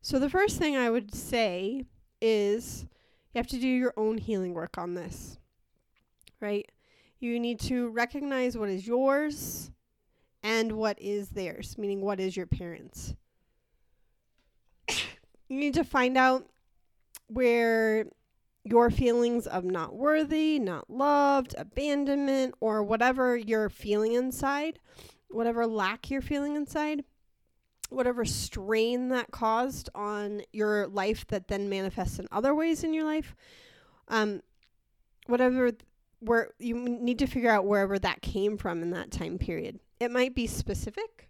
So 0.00 0.18
the 0.18 0.30
first 0.30 0.56
thing 0.56 0.78
I 0.78 0.88
would 0.88 1.14
say 1.14 1.84
is 2.22 2.86
you 3.34 3.38
have 3.38 3.48
to 3.48 3.58
do 3.58 3.68
your 3.68 3.92
own 3.96 4.16
healing 4.16 4.54
work 4.54 4.78
on 4.78 4.94
this. 4.94 5.38
Right? 6.40 6.70
You 7.20 7.38
need 7.38 7.60
to 7.60 7.88
recognize 7.90 8.56
what 8.56 8.68
is 8.68 8.86
yours 8.86 9.70
and 10.42 10.72
what 10.72 11.00
is 11.00 11.28
theirs, 11.30 11.76
meaning 11.76 12.00
what 12.00 12.18
is 12.18 12.36
your 12.36 12.46
parents' 12.46 13.14
you 14.88 15.58
need 15.58 15.74
to 15.74 15.84
find 15.84 16.16
out 16.16 16.48
where 17.28 18.06
your 18.64 18.90
feelings 18.90 19.46
of 19.46 19.64
not 19.64 19.94
worthy, 19.94 20.58
not 20.58 20.88
loved, 20.88 21.54
abandonment, 21.58 22.54
or 22.60 22.82
whatever 22.82 23.36
you're 23.36 23.68
feeling 23.68 24.12
inside, 24.12 24.78
whatever 25.30 25.66
lack 25.66 26.10
you're 26.10 26.22
feeling 26.22 26.54
inside, 26.54 27.04
whatever 27.92 28.24
strain 28.24 29.08
that 29.08 29.30
caused 29.30 29.88
on 29.94 30.42
your 30.52 30.86
life 30.86 31.26
that 31.28 31.48
then 31.48 31.68
manifests 31.68 32.18
in 32.18 32.28
other 32.32 32.54
ways 32.54 32.84
in 32.84 32.94
your 32.94 33.04
life, 33.04 33.34
um, 34.08 34.42
whatever 35.26 35.70
where 36.20 36.50
you 36.58 36.74
need 36.74 37.18
to 37.18 37.26
figure 37.26 37.50
out 37.50 37.66
wherever 37.66 37.98
that 37.98 38.22
came 38.22 38.56
from 38.56 38.82
in 38.82 38.90
that 38.90 39.10
time 39.10 39.38
period. 39.38 39.80
It 39.98 40.10
might 40.10 40.34
be 40.34 40.46
specific 40.46 41.28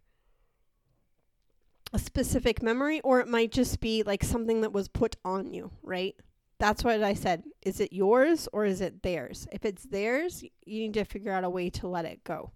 a 1.92 1.98
specific 1.98 2.62
memory 2.62 3.00
or 3.02 3.20
it 3.20 3.28
might 3.28 3.52
just 3.52 3.80
be 3.80 4.02
like 4.02 4.24
something 4.24 4.62
that 4.62 4.72
was 4.72 4.88
put 4.88 5.16
on 5.24 5.52
you, 5.52 5.70
right? 5.82 6.14
That's 6.58 6.84
what 6.84 7.02
I 7.02 7.14
said. 7.14 7.42
Is 7.62 7.80
it 7.80 7.92
yours 7.92 8.48
or 8.52 8.64
is 8.64 8.80
it 8.80 9.02
theirs? 9.02 9.46
If 9.52 9.64
it's 9.64 9.84
theirs, 9.84 10.42
you 10.42 10.80
need 10.80 10.94
to 10.94 11.04
figure 11.04 11.32
out 11.32 11.44
a 11.44 11.50
way 11.50 11.70
to 11.70 11.88
let 11.88 12.04
it 12.04 12.24
go, 12.24 12.52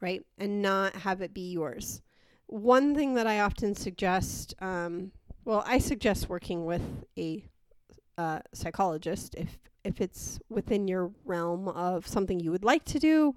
right? 0.00 0.24
And 0.38 0.62
not 0.62 0.94
have 0.96 1.20
it 1.20 1.34
be 1.34 1.50
yours. 1.50 2.00
One 2.48 2.94
thing 2.94 3.14
that 3.14 3.26
I 3.26 3.40
often 3.40 3.74
suggest, 3.74 4.54
um, 4.60 5.12
well, 5.44 5.62
I 5.66 5.78
suggest 5.78 6.28
working 6.28 6.64
with 6.64 6.82
a 7.16 7.44
uh, 8.16 8.40
psychologist 8.52 9.34
if 9.36 9.58
if 9.84 10.00
it's 10.00 10.38
within 10.48 10.88
your 10.88 11.12
realm 11.24 11.68
of 11.68 12.06
something 12.06 12.40
you 12.40 12.50
would 12.50 12.64
like 12.64 12.84
to 12.84 12.98
do 12.98 13.34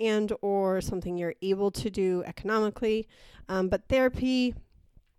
and 0.00 0.32
or 0.42 0.80
something 0.80 1.16
you're 1.16 1.34
able 1.42 1.70
to 1.70 1.88
do 1.88 2.22
economically. 2.26 3.08
Um, 3.48 3.68
but 3.68 3.88
therapy 3.88 4.54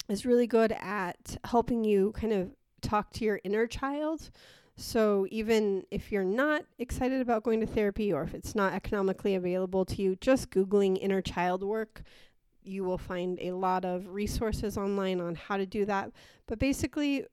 is 0.09 0.25
really 0.25 0.45
good 0.45 0.73
at 0.73 1.37
helping 1.45 1.83
you 1.83 2.11
kind 2.11 2.33
of 2.33 2.49
talk 2.81 3.11
to 3.13 3.25
your 3.25 3.39
inner 3.43 3.65
child. 3.65 4.29
So 4.75 5.25
even 5.31 5.83
if 5.89 6.11
you're 6.11 6.23
not 6.23 6.63
excited 6.77 7.21
about 7.21 7.43
going 7.43 7.59
to 7.61 7.65
therapy 7.65 8.13
or 8.13 8.21
if 8.21 8.35
it's 8.35 8.53
not 8.53 8.73
economically 8.73 9.33
available 9.33 9.85
to 9.85 10.01
you, 10.01 10.15
just 10.17 10.51
Googling 10.51 10.99
inner 11.01 11.21
child 11.21 11.63
work, 11.63 12.03
you 12.67 12.83
will 12.83 12.97
find 12.97 13.39
a 13.41 13.51
lot 13.51 13.85
of 13.85 14.07
resources 14.09 14.77
online 14.77 15.21
on 15.21 15.35
how 15.35 15.57
to 15.57 15.65
do 15.65 15.85
that. 15.85 16.11
But 16.47 16.59
basically, 16.59 17.25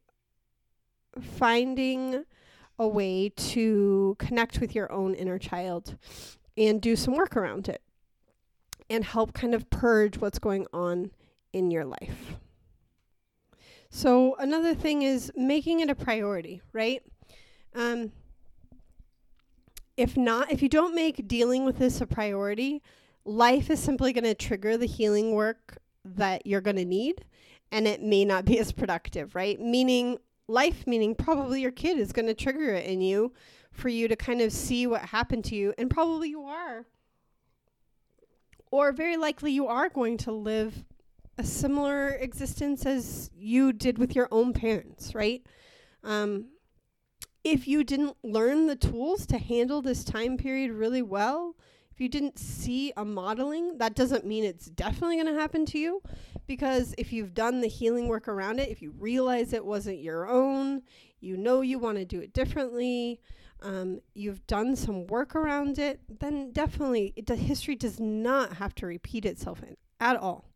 finding 1.21 2.25
a 2.79 2.89
way 2.89 3.31
to 3.37 4.17
connect 4.19 4.61
with 4.61 4.75
your 4.75 4.91
own 4.91 5.15
inner 5.15 5.39
child 5.39 5.97
and 6.57 6.81
do 6.81 6.97
some 6.97 7.15
work 7.15 7.37
around 7.37 7.69
it 7.69 7.83
and 8.91 9.05
help 9.05 9.33
kind 9.33 9.55
of 9.55 9.71
purge 9.71 10.19
what's 10.19 10.39
going 10.39 10.67
on 10.73 11.11
in 11.53 11.71
your 11.71 11.85
life. 11.85 12.37
So, 13.91 14.35
another 14.37 14.75
thing 14.75 15.03
is 15.03 15.31
making 15.37 15.81
it 15.81 15.89
a 15.89 15.95
priority, 15.95 16.63
right? 16.73 17.01
Um, 17.75 18.11
if 19.97 20.17
not, 20.17 20.51
if 20.51 20.63
you 20.63 20.69
don't 20.69 20.95
make 20.95 21.29
dealing 21.29 21.65
with 21.65 21.79
this 21.79 22.01
a 22.01 22.07
priority, 22.07 22.83
life 23.25 23.71
is 23.71 23.81
simply 23.81 24.13
going 24.13 24.25
to 24.25 24.35
trigger 24.35 24.77
the 24.77 24.87
healing 24.87 25.33
work 25.35 25.79
that 26.05 26.47
you're 26.47 26.61
going 26.61 26.77
to 26.77 26.85
need, 26.85 27.25
and 27.73 27.87
it 27.87 28.03
may 28.03 28.25
not 28.25 28.45
be 28.45 28.59
as 28.59 28.73
productive, 28.73 29.35
right? 29.35 29.61
Meaning, 29.61 30.19
life, 30.49 30.87
meaning 30.87 31.15
probably 31.15 31.61
your 31.61 31.71
kid 31.71 31.99
is 31.99 32.13
going 32.13 32.27
to 32.27 32.35
trigger 32.35 32.75
it 32.75 32.87
in 32.87 33.01
you 33.01 33.33
for 33.71 33.89
you 33.89 34.09
to 34.09 34.17
kind 34.17 34.41
of 34.41 34.53
see 34.53 34.87
what 34.87 35.03
happened 35.03 35.45
to 35.47 35.57
you. 35.57 35.75
And 35.79 35.91
probably 35.91 36.29
you 36.29 36.43
are. 36.45 36.87
Or 38.71 38.93
very 38.93 39.17
likely 39.17 39.53
you 39.53 39.67
are 39.67 39.89
going 39.89 40.17
to 40.19 40.33
live 40.33 40.85
a 41.39 41.45
similar 41.45 42.11
existence 42.11 42.87
as 42.87 43.31
you 43.37 43.73
did 43.73 43.99
with 43.99 44.15
your 44.15 44.29
own 44.31 44.53
parents, 44.53 45.15
right? 45.15 45.45
Um, 46.03 46.47
if 47.43 47.67
you 47.67 47.85
didn't 47.85 48.17
learn 48.23 48.67
the 48.67 48.77
tools 48.77 49.27
to 49.27 49.39
handle 49.39 49.83
this 49.83 50.05
time 50.05 50.37
period 50.37 50.71
really 50.71 51.03
well, 51.03 51.57
if 51.95 52.01
you 52.01 52.09
didn't 52.09 52.41
see 52.41 52.93
a 52.97 53.05
modeling, 53.05 53.79
that 53.79 53.95
doesn't 53.95 54.27
mean 54.27 54.43
it's 54.43 54.67
definitely 54.67 55.15
going 55.15 55.33
to 55.33 55.41
happen 55.41 55.65
to 55.67 55.79
you. 55.79 56.03
Because 56.49 56.93
if 56.99 57.13
you've 57.13 57.35
done 57.35 57.61
the 57.61 57.69
healing 57.69 58.09
work 58.09 58.27
around 58.27 58.59
it, 58.59 58.69
if 58.69 58.83
you 58.83 58.93
realize 58.99 59.53
it 59.53 59.65
wasn't 59.65 60.01
your 60.01 60.29
own, 60.29 60.83
you 61.21 61.37
know 61.37 61.61
you 61.61 61.79
want 61.79 61.99
to 61.99 62.05
do 62.05 62.19
it 62.21 62.33
differently, 62.33 63.21
um, 63.63 64.01
you've 64.13 64.45
done 64.49 64.75
some 64.75 65.07
work 65.07 65.37
around 65.37 65.79
it, 65.79 66.01
then 66.21 66.51
definitely 66.51 67.13
it, 67.15 67.27
the 67.27 67.37
history 67.37 67.77
does 67.77 68.01
not 68.01 68.55
have 68.55 68.75
to 68.75 68.87
repeat 68.87 69.25
itself 69.25 69.63
in, 69.63 69.77
at 70.01 70.17
all. 70.17 70.51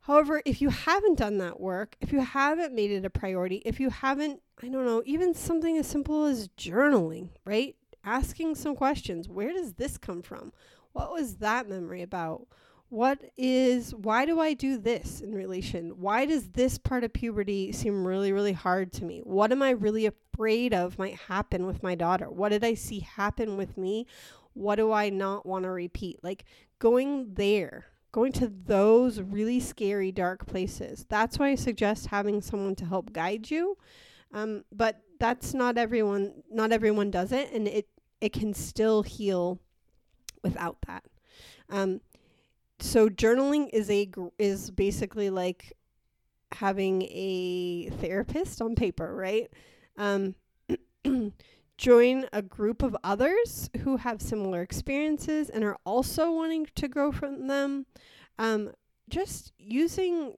However, 0.00 0.42
if 0.44 0.60
you 0.60 0.68
haven't 0.68 1.18
done 1.18 1.38
that 1.38 1.58
work, 1.58 1.96
if 2.00 2.12
you 2.12 2.20
haven't 2.20 2.74
made 2.74 2.92
it 2.92 3.04
a 3.04 3.10
priority, 3.10 3.62
if 3.64 3.80
you 3.80 3.90
haven't, 3.90 4.40
I 4.62 4.68
don't 4.68 4.84
know, 4.84 5.02
even 5.06 5.34
something 5.34 5.78
as 5.78 5.88
simple 5.88 6.26
as 6.26 6.46
journaling, 6.48 7.30
right? 7.44 7.74
Asking 8.06 8.54
some 8.54 8.74
questions. 8.74 9.28
Where 9.28 9.52
does 9.52 9.74
this 9.74 9.98
come 9.98 10.22
from? 10.22 10.52
What 10.92 11.12
was 11.12 11.36
that 11.36 11.68
memory 11.68 12.00
about? 12.00 12.46
what 12.88 13.18
is 13.36 13.94
why 13.94 14.24
do 14.24 14.38
I 14.40 14.54
do 14.54 14.78
this 14.78 15.20
in 15.20 15.34
relation? 15.34 16.00
Why 16.00 16.24
does 16.24 16.50
this 16.50 16.78
part 16.78 17.04
of 17.04 17.12
puberty 17.12 17.72
seem 17.72 18.06
really, 18.06 18.32
really 18.32 18.52
hard 18.52 18.92
to 18.94 19.04
me? 19.04 19.20
What 19.24 19.50
am 19.50 19.62
I 19.62 19.70
really 19.70 20.06
afraid 20.06 20.72
of 20.72 20.98
might 20.98 21.16
happen 21.16 21.66
with 21.66 21.82
my 21.82 21.94
daughter? 21.94 22.30
What 22.30 22.50
did 22.50 22.64
I 22.64 22.74
see 22.74 23.00
happen 23.00 23.56
with 23.56 23.76
me? 23.76 24.06
What 24.54 24.76
do 24.76 24.92
I 24.92 25.10
not 25.10 25.44
want 25.44 25.64
to 25.64 25.70
repeat? 25.70 26.22
Like 26.22 26.44
going 26.78 27.34
there, 27.34 27.86
going 28.12 28.32
to 28.32 28.48
those 28.48 29.20
really 29.20 29.58
scary, 29.58 30.12
dark 30.12 30.46
places. 30.46 31.06
That's 31.08 31.38
why 31.38 31.48
I 31.48 31.54
suggest 31.56 32.06
having 32.06 32.40
someone 32.40 32.76
to 32.76 32.86
help 32.86 33.12
guide 33.12 33.50
you. 33.50 33.76
Um, 34.32 34.64
but 34.70 35.00
that's 35.18 35.54
not 35.54 35.76
everyone. 35.76 36.42
Not 36.50 36.72
everyone 36.72 37.10
does 37.10 37.32
it, 37.32 37.52
and 37.52 37.66
it 37.66 37.88
it 38.20 38.32
can 38.32 38.54
still 38.54 39.02
heal 39.02 39.58
without 40.42 40.78
that. 40.86 41.04
Um, 41.68 42.00
so 42.78 43.08
journaling 43.08 43.70
is 43.72 43.90
a 43.90 44.08
is 44.38 44.70
basically 44.70 45.30
like 45.30 45.72
having 46.52 47.02
a 47.02 47.88
therapist 48.00 48.60
on 48.60 48.74
paper, 48.74 49.14
right? 49.14 49.50
Um, 49.96 50.34
join 51.78 52.26
a 52.32 52.42
group 52.42 52.82
of 52.82 52.96
others 53.02 53.70
who 53.82 53.96
have 53.98 54.22
similar 54.22 54.62
experiences 54.62 55.50
and 55.50 55.64
are 55.64 55.78
also 55.84 56.30
wanting 56.30 56.66
to 56.74 56.88
grow 56.88 57.12
from 57.12 57.46
them. 57.46 57.86
Um, 58.38 58.72
just 59.08 59.52
using 59.58 60.34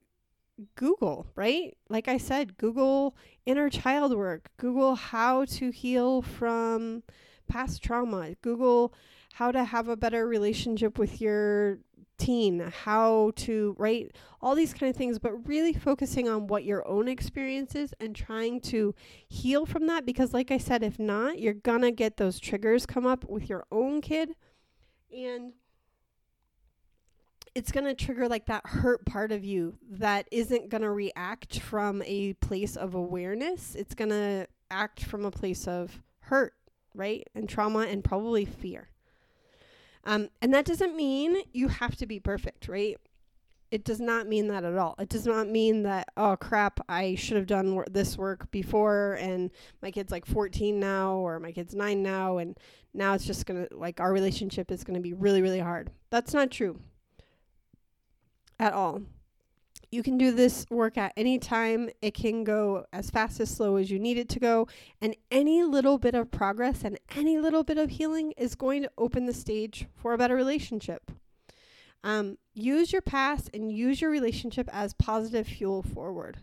Google, 0.74 1.26
right? 1.34 1.76
Like 1.88 2.08
I 2.08 2.18
said, 2.18 2.56
Google 2.58 3.16
inner 3.46 3.70
child 3.70 4.16
work, 4.16 4.50
Google 4.56 4.94
how 4.94 5.44
to 5.46 5.70
heal 5.70 6.22
from 6.22 7.02
past 7.48 7.82
trauma, 7.82 8.34
Google 8.42 8.92
how 9.34 9.52
to 9.52 9.64
have 9.64 9.88
a 9.88 9.96
better 9.96 10.26
relationship 10.26 10.98
with 10.98 11.20
your 11.20 11.78
teen, 12.18 12.72
how 12.82 13.30
to 13.36 13.76
write 13.78 14.16
all 14.40 14.56
these 14.56 14.74
kind 14.74 14.90
of 14.90 14.96
things, 14.96 15.18
but 15.18 15.46
really 15.46 15.72
focusing 15.72 16.28
on 16.28 16.48
what 16.48 16.64
your 16.64 16.86
own 16.88 17.06
experience 17.06 17.76
is 17.76 17.94
and 18.00 18.16
trying 18.16 18.60
to 18.60 18.94
heal 19.28 19.64
from 19.64 19.86
that. 19.86 20.04
Because, 20.04 20.34
like 20.34 20.50
I 20.50 20.58
said, 20.58 20.82
if 20.82 20.98
not, 20.98 21.38
you're 21.38 21.54
gonna 21.54 21.92
get 21.92 22.16
those 22.16 22.40
triggers 22.40 22.86
come 22.86 23.06
up 23.06 23.24
with 23.28 23.48
your 23.48 23.64
own 23.70 24.00
kid, 24.00 24.34
and 25.16 25.52
it's 27.54 27.72
going 27.72 27.86
to 27.86 27.94
trigger 27.94 28.28
like 28.28 28.46
that 28.46 28.64
hurt 28.64 29.04
part 29.04 29.32
of 29.32 29.44
you 29.44 29.76
that 29.90 30.28
isn't 30.30 30.68
going 30.68 30.82
to 30.82 30.90
react 30.90 31.58
from 31.58 32.02
a 32.06 32.34
place 32.34 32.76
of 32.76 32.94
awareness. 32.94 33.74
It's 33.74 33.94
going 33.94 34.10
to 34.10 34.46
act 34.70 35.04
from 35.04 35.24
a 35.24 35.30
place 35.30 35.66
of 35.66 36.00
hurt, 36.20 36.54
right? 36.94 37.26
And 37.34 37.48
trauma 37.48 37.80
and 37.80 38.02
probably 38.02 38.44
fear. 38.44 38.88
Um, 40.04 40.28
and 40.40 40.54
that 40.54 40.64
doesn't 40.64 40.96
mean 40.96 41.36
you 41.52 41.68
have 41.68 41.96
to 41.96 42.06
be 42.06 42.20
perfect, 42.20 42.68
right? 42.68 42.96
It 43.70 43.84
does 43.84 44.00
not 44.00 44.26
mean 44.26 44.48
that 44.48 44.64
at 44.64 44.78
all. 44.78 44.94
It 44.98 45.10
does 45.10 45.26
not 45.26 45.48
mean 45.48 45.82
that, 45.82 46.08
oh 46.16 46.36
crap, 46.36 46.80
I 46.88 47.14
should 47.16 47.36
have 47.36 47.46
done 47.46 47.74
wor- 47.74 47.86
this 47.90 48.16
work 48.16 48.50
before 48.50 49.18
and 49.20 49.50
my 49.82 49.90
kid's 49.90 50.10
like 50.10 50.24
14 50.24 50.80
now 50.80 51.16
or 51.16 51.38
my 51.38 51.52
kid's 51.52 51.74
9 51.74 52.02
now 52.02 52.38
and 52.38 52.56
now 52.94 53.12
it's 53.12 53.26
just 53.26 53.44
going 53.44 53.66
to, 53.66 53.76
like, 53.76 54.00
our 54.00 54.12
relationship 54.12 54.72
is 54.72 54.84
going 54.84 54.94
to 54.94 55.02
be 55.02 55.12
really, 55.12 55.42
really 55.42 55.60
hard. 55.60 55.90
That's 56.08 56.32
not 56.32 56.50
true 56.50 56.80
at 58.58 58.72
all. 58.72 59.02
You 59.90 60.02
can 60.02 60.18
do 60.18 60.32
this 60.32 60.66
work 60.70 60.98
at 60.98 61.12
any 61.16 61.38
time. 61.38 61.88
It 62.02 62.12
can 62.12 62.44
go 62.44 62.84
as 62.92 63.10
fast 63.10 63.40
as 63.40 63.50
slow 63.50 63.76
as 63.76 63.90
you 63.90 63.98
need 63.98 64.18
it 64.18 64.28
to 64.30 64.40
go. 64.40 64.68
And 65.00 65.16
any 65.30 65.62
little 65.62 65.98
bit 65.98 66.14
of 66.14 66.30
progress 66.30 66.84
and 66.84 66.98
any 67.16 67.38
little 67.38 67.64
bit 67.64 67.78
of 67.78 67.90
healing 67.90 68.32
is 68.36 68.54
going 68.54 68.82
to 68.82 68.90
open 68.98 69.26
the 69.26 69.32
stage 69.32 69.86
for 69.94 70.12
a 70.12 70.18
better 70.18 70.34
relationship. 70.34 71.10
Um, 72.04 72.36
use 72.52 72.92
your 72.92 73.02
past 73.02 73.50
and 73.54 73.72
use 73.72 74.00
your 74.00 74.10
relationship 74.10 74.68
as 74.72 74.92
positive 74.94 75.46
fuel 75.46 75.82
forward. 75.82 76.38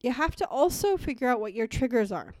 You 0.00 0.12
have 0.12 0.36
to 0.36 0.46
also 0.46 0.96
figure 0.96 1.28
out 1.28 1.40
what 1.40 1.54
your 1.54 1.66
triggers 1.66 2.12
are 2.12 2.34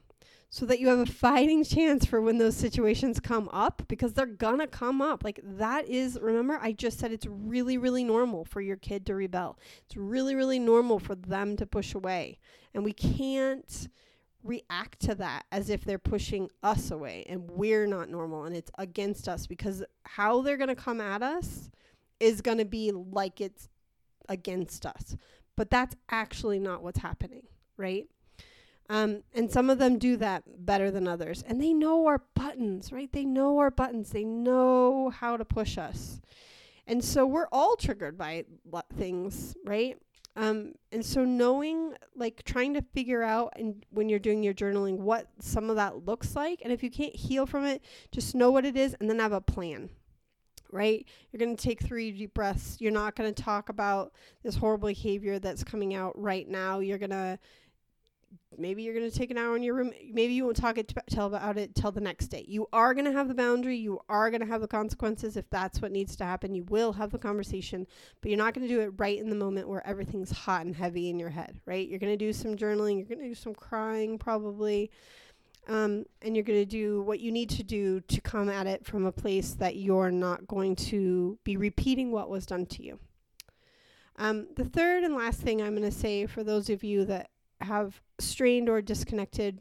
so 0.54 0.64
that 0.66 0.78
you 0.78 0.86
have 0.86 1.00
a 1.00 1.06
fighting 1.06 1.64
chance 1.64 2.04
for 2.04 2.20
when 2.20 2.38
those 2.38 2.56
situations 2.56 3.18
come 3.18 3.48
up 3.52 3.82
because 3.88 4.12
they're 4.12 4.24
gonna 4.24 4.68
come 4.68 5.02
up. 5.02 5.24
Like 5.24 5.40
that 5.42 5.88
is, 5.88 6.16
remember, 6.22 6.60
I 6.62 6.70
just 6.70 7.00
said 7.00 7.10
it's 7.10 7.26
really, 7.26 7.76
really 7.76 8.04
normal 8.04 8.44
for 8.44 8.60
your 8.60 8.76
kid 8.76 9.04
to 9.06 9.16
rebel. 9.16 9.58
It's 9.84 9.96
really, 9.96 10.36
really 10.36 10.60
normal 10.60 11.00
for 11.00 11.16
them 11.16 11.56
to 11.56 11.66
push 11.66 11.92
away. 11.92 12.38
And 12.72 12.84
we 12.84 12.92
can't 12.92 13.88
react 14.44 15.00
to 15.00 15.16
that 15.16 15.44
as 15.50 15.70
if 15.70 15.84
they're 15.84 15.98
pushing 15.98 16.48
us 16.62 16.92
away 16.92 17.26
and 17.28 17.50
we're 17.50 17.88
not 17.88 18.08
normal 18.08 18.44
and 18.44 18.54
it's 18.54 18.70
against 18.78 19.26
us 19.26 19.48
because 19.48 19.82
how 20.04 20.40
they're 20.40 20.56
gonna 20.56 20.76
come 20.76 21.00
at 21.00 21.20
us 21.20 21.68
is 22.20 22.40
gonna 22.40 22.64
be 22.64 22.92
like 22.92 23.40
it's 23.40 23.68
against 24.28 24.86
us. 24.86 25.16
But 25.56 25.70
that's 25.70 25.96
actually 26.10 26.60
not 26.60 26.84
what's 26.84 27.00
happening, 27.00 27.48
right? 27.76 28.06
Um, 28.90 29.22
and 29.32 29.50
some 29.50 29.70
of 29.70 29.78
them 29.78 29.98
do 29.98 30.16
that 30.18 30.42
better 30.66 30.90
than 30.90 31.08
others. 31.08 31.42
And 31.46 31.60
they 31.60 31.72
know 31.72 32.06
our 32.06 32.22
buttons, 32.34 32.92
right? 32.92 33.10
They 33.10 33.24
know 33.24 33.58
our 33.58 33.70
buttons. 33.70 34.10
They 34.10 34.24
know 34.24 35.10
how 35.10 35.36
to 35.36 35.44
push 35.44 35.78
us. 35.78 36.20
And 36.86 37.02
so 37.02 37.24
we're 37.26 37.48
all 37.50 37.76
triggered 37.76 38.18
by 38.18 38.44
things, 38.94 39.56
right? 39.64 39.96
Um, 40.36 40.72
and 40.90 41.04
so 41.04 41.24
knowing, 41.24 41.94
like 42.16 42.42
trying 42.44 42.74
to 42.74 42.82
figure 42.82 43.22
out, 43.22 43.52
and 43.56 43.84
when 43.90 44.08
you're 44.08 44.18
doing 44.18 44.42
your 44.42 44.52
journaling, 44.52 44.98
what 44.98 45.28
some 45.38 45.70
of 45.70 45.76
that 45.76 46.04
looks 46.04 46.34
like. 46.34 46.60
And 46.62 46.72
if 46.72 46.82
you 46.82 46.90
can't 46.90 47.14
heal 47.14 47.46
from 47.46 47.64
it, 47.64 47.82
just 48.10 48.34
know 48.34 48.50
what 48.50 48.66
it 48.66 48.76
is 48.76 48.94
and 49.00 49.08
then 49.08 49.20
have 49.20 49.32
a 49.32 49.40
plan, 49.40 49.90
right? 50.70 51.06
You're 51.30 51.38
going 51.38 51.56
to 51.56 51.62
take 51.62 51.82
three 51.82 52.10
deep 52.10 52.34
breaths. 52.34 52.78
You're 52.80 52.92
not 52.92 53.14
going 53.14 53.32
to 53.32 53.42
talk 53.42 53.68
about 53.68 54.12
this 54.42 54.56
horrible 54.56 54.88
behavior 54.88 55.38
that's 55.38 55.62
coming 55.62 55.94
out 55.94 56.20
right 56.20 56.48
now. 56.48 56.80
You're 56.80 56.98
going 56.98 57.10
to 57.10 57.38
maybe 58.56 58.82
you're 58.82 58.94
going 58.94 59.10
to 59.10 59.16
take 59.16 59.30
an 59.30 59.38
hour 59.38 59.56
in 59.56 59.62
your 59.62 59.74
room 59.74 59.92
maybe 60.12 60.32
you 60.32 60.44
won't 60.44 60.56
talk 60.56 60.78
it 60.78 60.88
t- 60.88 60.94
tell 61.10 61.26
about 61.26 61.58
it 61.58 61.74
till 61.74 61.90
the 61.90 62.00
next 62.00 62.28
day. 62.28 62.44
You 62.48 62.66
are 62.72 62.94
going 62.94 63.04
to 63.06 63.12
have 63.12 63.28
the 63.28 63.34
boundary 63.34 63.76
you 63.76 64.00
are 64.08 64.30
going 64.30 64.40
to 64.40 64.46
have 64.46 64.60
the 64.60 64.68
consequences. 64.68 65.36
If 65.36 65.48
that's 65.50 65.80
what 65.80 65.92
needs 65.92 66.16
to 66.16 66.24
happen 66.24 66.54
you 66.54 66.64
will 66.64 66.92
have 66.92 67.10
the 67.10 67.18
conversation 67.18 67.86
but 68.20 68.30
you're 68.30 68.38
not 68.38 68.54
going 68.54 68.66
to 68.66 68.72
do 68.74 68.80
it 68.80 68.92
right 68.96 69.18
in 69.18 69.30
the 69.30 69.36
moment 69.36 69.68
where 69.68 69.86
everything's 69.86 70.30
hot 70.30 70.64
and 70.66 70.74
heavy 70.74 71.08
in 71.08 71.18
your 71.18 71.30
head 71.30 71.60
right? 71.66 71.88
You're 71.88 71.98
going 71.98 72.12
to 72.12 72.16
do 72.16 72.32
some 72.32 72.56
journaling 72.56 72.96
you're 72.96 73.06
going 73.06 73.20
to 73.20 73.28
do 73.28 73.34
some 73.34 73.54
crying 73.54 74.18
probably 74.18 74.90
um, 75.66 76.04
and 76.20 76.36
you're 76.36 76.44
going 76.44 76.60
to 76.60 76.66
do 76.66 77.02
what 77.02 77.20
you 77.20 77.32
need 77.32 77.50
to 77.50 77.62
do 77.62 78.00
to 78.00 78.20
come 78.20 78.50
at 78.50 78.66
it 78.66 78.84
from 78.84 79.06
a 79.06 79.12
place 79.12 79.52
that 79.54 79.76
you're 79.76 80.10
not 80.10 80.46
going 80.46 80.76
to 80.76 81.38
be 81.44 81.56
repeating 81.56 82.12
what 82.12 82.28
was 82.28 82.44
done 82.44 82.66
to 82.66 82.82
you. 82.82 82.98
Um, 84.16 84.46
the 84.54 84.64
third 84.64 85.02
and 85.02 85.14
last 85.14 85.40
thing 85.40 85.60
I'm 85.60 85.74
going 85.74 85.90
to 85.90 85.96
say 85.96 86.26
for 86.26 86.44
those 86.44 86.70
of 86.70 86.84
you 86.84 87.04
that 87.06 87.30
have 87.60 88.00
strained 88.18 88.68
or 88.68 88.82
disconnected 88.82 89.60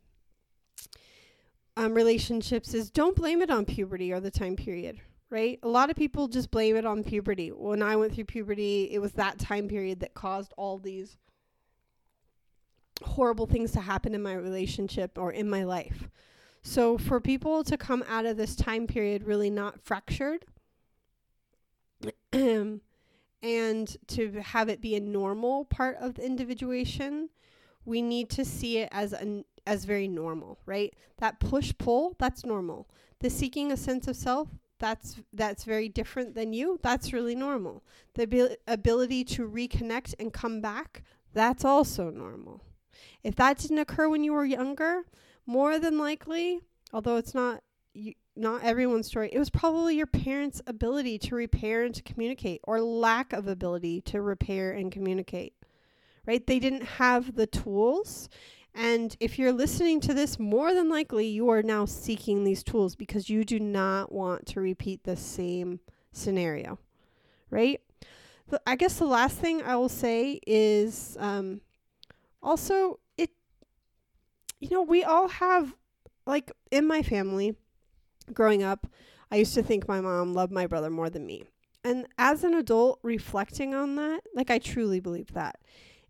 um, 1.75 1.93
relationships 1.93 2.73
is 2.73 2.89
don't 2.89 3.15
blame 3.15 3.41
it 3.41 3.49
on 3.49 3.65
puberty 3.65 4.12
or 4.13 4.19
the 4.19 4.32
time 4.32 4.56
period, 4.56 4.99
right? 5.29 5.60
A 5.63 5.67
lot 5.67 5.89
of 5.89 5.95
people 5.95 6.27
just 6.27 6.51
blame 6.51 6.75
it 6.75 6.86
on 6.86 7.03
puberty. 7.03 7.49
When 7.49 7.82
I 7.82 7.95
went 7.95 8.13
through 8.13 8.25
puberty, 8.25 8.89
it 8.91 8.99
was 8.99 9.13
that 9.13 9.39
time 9.39 9.67
period 9.67 9.99
that 10.01 10.13
caused 10.13 10.53
all 10.58 10.77
these 10.77 11.17
horrible 13.01 13.47
things 13.47 13.71
to 13.71 13.82
happen 13.82 14.13
in 14.13 14.21
my 14.21 14.34
relationship 14.34 15.17
or 15.17 15.32
in 15.32 15.49
my 15.49 15.63
life. 15.63 16.08
So 16.62 16.97
for 16.97 17.19
people 17.19 17.63
to 17.65 17.77
come 17.77 18.03
out 18.08 18.25
of 18.25 18.38
this 18.38 18.56
time 18.56 18.88
period 18.88 19.23
really 19.23 19.49
not 19.49 19.82
fractured 19.82 20.45
and 22.32 22.79
to 24.08 24.41
have 24.41 24.69
it 24.69 24.79
be 24.79 24.95
a 24.95 24.99
normal 25.01 25.65
part 25.65 25.97
of 25.97 26.15
the 26.15 26.25
individuation 26.25 27.29
we 27.85 28.01
need 28.01 28.29
to 28.31 28.45
see 28.45 28.79
it 28.79 28.89
as 28.91 29.13
an 29.13 29.45
as 29.65 29.85
very 29.85 30.07
normal, 30.07 30.59
right? 30.65 30.93
That 31.17 31.39
push 31.39 31.73
pull, 31.77 32.15
that's 32.19 32.45
normal. 32.45 32.89
The 33.19 33.29
seeking 33.29 33.71
a 33.71 33.77
sense 33.77 34.07
of 34.07 34.15
self, 34.15 34.49
that's 34.79 35.21
that's 35.31 35.63
very 35.63 35.87
different 35.87 36.35
than 36.35 36.53
you. 36.53 36.79
That's 36.83 37.13
really 37.13 37.35
normal. 37.35 37.83
The 38.15 38.23
abil- 38.23 38.55
ability 38.67 39.23
to 39.25 39.47
reconnect 39.47 40.15
and 40.19 40.33
come 40.33 40.59
back, 40.61 41.03
that's 41.33 41.63
also 41.63 42.09
normal. 42.09 42.61
If 43.23 43.35
that 43.35 43.57
didn't 43.57 43.79
occur 43.79 44.09
when 44.09 44.23
you 44.23 44.33
were 44.33 44.45
younger, 44.45 45.03
more 45.45 45.79
than 45.79 45.97
likely, 45.97 46.59
although 46.91 47.17
it's 47.17 47.33
not 47.33 47.63
you, 47.93 48.13
not 48.35 48.63
everyone's 48.63 49.07
story, 49.07 49.29
it 49.31 49.39
was 49.39 49.49
probably 49.49 49.95
your 49.95 50.07
parents' 50.07 50.61
ability 50.67 51.17
to 51.19 51.35
repair 51.35 51.83
and 51.83 51.95
to 51.95 52.03
communicate 52.03 52.59
or 52.63 52.81
lack 52.81 53.31
of 53.31 53.47
ability 53.47 54.01
to 54.01 54.21
repair 54.21 54.71
and 54.71 54.91
communicate 54.91 55.53
right? 56.25 56.45
They 56.45 56.59
didn't 56.59 56.83
have 56.83 57.36
the 57.36 57.47
tools. 57.47 58.29
And 58.75 59.15
if 59.19 59.38
you're 59.38 59.53
listening 59.53 59.99
to 60.01 60.13
this, 60.13 60.39
more 60.39 60.73
than 60.73 60.89
likely 60.89 61.27
you 61.27 61.49
are 61.49 61.62
now 61.62 61.86
seeking 61.86 62.43
these 62.43 62.63
tools 62.63 62.95
because 62.95 63.29
you 63.29 63.43
do 63.43 63.59
not 63.59 64.12
want 64.12 64.47
to 64.47 64.62
repeat 64.62 65.03
the 65.03 65.15
same 65.15 65.79
scenario, 66.12 66.79
right? 67.49 67.81
The, 68.47 68.62
I 68.65 68.75
guess 68.75 68.97
the 68.97 69.05
last 69.05 69.38
thing 69.38 69.62
I 69.62 69.75
will 69.75 69.89
say 69.89 70.39
is 70.47 71.17
um, 71.19 71.62
also 72.41 72.99
it, 73.17 73.29
you 74.59 74.69
know, 74.69 74.81
we 74.81 75.03
all 75.03 75.27
have, 75.27 75.75
like 76.25 76.51
in 76.71 76.88
my 76.88 77.03
family 77.03 77.55
growing 78.33 78.63
up, 78.63 78.88
I 79.29 79.38
used 79.38 79.53
to 79.55 79.63
think 79.63 79.88
my 79.88 80.01
mom 80.01 80.33
loved 80.33 80.51
my 80.51 80.67
brother 80.67 80.89
more 80.89 81.09
than 81.09 81.25
me. 81.25 81.43
And 81.83 82.07
as 82.17 82.43
an 82.43 82.53
adult 82.53 82.99
reflecting 83.03 83.75
on 83.75 83.95
that, 83.97 84.21
like 84.33 84.49
I 84.49 84.57
truly 84.57 84.99
believe 84.99 85.33
that. 85.33 85.59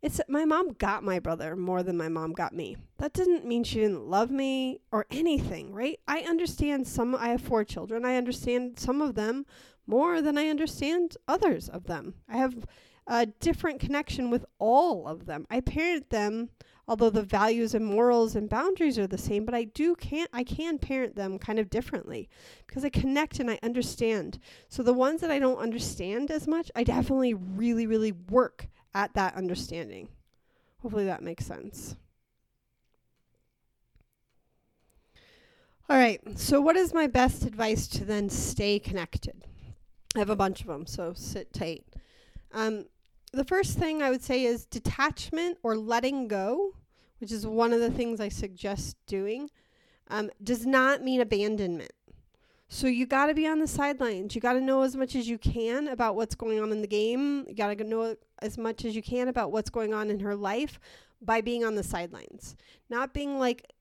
It's 0.03 0.19
my 0.27 0.43
mom 0.43 0.73
got 0.73 1.01
my 1.01 1.19
brother 1.19 1.55
more 1.55 1.81
than 1.81 1.95
my 1.95 2.09
mom 2.09 2.33
got 2.33 2.53
me. 2.53 2.75
That 2.97 3.13
didn't 3.13 3.45
mean 3.45 3.63
she 3.63 3.79
didn't 3.79 4.09
love 4.09 4.31
me 4.31 4.81
or 4.91 5.05
anything, 5.09 5.73
right? 5.73 5.97
I 6.05 6.19
understand 6.23 6.85
some 6.85 7.15
I 7.15 7.29
have 7.29 7.39
four 7.39 7.63
children. 7.63 8.03
I 8.03 8.17
understand 8.17 8.77
some 8.77 9.01
of 9.01 9.15
them 9.15 9.45
more 9.87 10.21
than 10.21 10.37
I 10.37 10.49
understand 10.49 11.15
others 11.25 11.69
of 11.69 11.85
them. 11.85 12.15
I 12.27 12.35
have 12.35 12.65
a 13.07 13.27
different 13.27 13.79
connection 13.79 14.29
with 14.29 14.45
all 14.59 15.07
of 15.07 15.25
them. 15.25 15.47
I 15.49 15.61
parent 15.61 16.09
them 16.09 16.49
although 16.85 17.09
the 17.09 17.23
values 17.23 17.73
and 17.73 17.85
morals 17.85 18.35
and 18.35 18.49
boundaries 18.49 18.99
are 18.99 19.07
the 19.07 19.17
same, 19.17 19.45
but 19.45 19.55
I 19.55 19.63
do 19.63 19.95
can't 19.95 20.29
I 20.33 20.43
can 20.43 20.79
parent 20.79 21.15
them 21.15 21.39
kind 21.39 21.59
of 21.59 21.69
differently 21.69 22.27
because 22.67 22.83
I 22.83 22.89
connect 22.89 23.39
and 23.39 23.49
I 23.49 23.57
understand. 23.63 24.37
So 24.67 24.83
the 24.83 24.91
ones 24.91 25.21
that 25.21 25.31
I 25.31 25.39
don't 25.39 25.59
understand 25.59 26.29
as 26.29 26.45
much, 26.45 26.69
I 26.75 26.83
definitely 26.83 27.33
really 27.33 27.87
really 27.87 28.11
work 28.11 28.67
at 28.93 29.13
that 29.13 29.35
understanding. 29.35 30.07
Hopefully 30.81 31.05
that 31.05 31.23
makes 31.23 31.45
sense. 31.45 31.95
All 35.89 35.97
right, 35.97 36.21
so 36.39 36.61
what 36.61 36.75
is 36.75 36.93
my 36.93 37.07
best 37.07 37.43
advice 37.43 37.87
to 37.89 38.05
then 38.05 38.29
stay 38.29 38.79
connected? 38.79 39.45
I 40.15 40.19
have 40.19 40.29
a 40.29 40.35
bunch 40.35 40.61
of 40.61 40.67
them, 40.67 40.85
so 40.85 41.13
sit 41.13 41.53
tight. 41.53 41.83
Um, 42.53 42.85
the 43.33 43.43
first 43.43 43.77
thing 43.77 44.01
I 44.01 44.09
would 44.09 44.23
say 44.23 44.45
is 44.45 44.65
detachment 44.65 45.57
or 45.61 45.75
letting 45.75 46.27
go, 46.27 46.75
which 47.19 47.31
is 47.31 47.45
one 47.45 47.73
of 47.73 47.79
the 47.79 47.91
things 47.91 48.19
I 48.19 48.29
suggest 48.29 48.95
doing, 49.07 49.49
um, 50.09 50.29
does 50.41 50.65
not 50.65 51.03
mean 51.03 51.19
abandonment. 51.19 51.91
So 52.73 52.87
you 52.87 53.05
got 53.05 53.27
to 53.27 53.35
be 53.35 53.45
on 53.45 53.59
the 53.59 53.67
sidelines. 53.67 54.33
You 54.33 54.41
got 54.41 54.53
to 54.53 54.59
know 54.59 54.81
as 54.81 54.95
much 54.95 55.15
as 55.15 55.29
you 55.29 55.37
can 55.37 55.89
about 55.89 56.15
what's 56.15 56.33
going 56.33 56.59
on 56.59 56.71
in 56.71 56.81
the 56.81 56.87
game. 56.87 57.45
You 57.47 57.53
got 57.53 57.77
to 57.77 57.83
know 57.83 58.15
as 58.41 58.57
much 58.57 58.83
as 58.83 58.95
you 58.95 59.03
can 59.03 59.27
about 59.27 59.51
what's 59.51 59.69
going 59.69 59.93
on 59.93 60.09
in 60.09 60.19
her 60.21 60.35
life 60.35 60.79
by 61.21 61.41
being 61.41 61.63
on 61.63 61.75
the 61.75 61.83
sidelines. 61.83 62.55
Not 62.89 63.13
being 63.13 63.37
like 63.37 63.71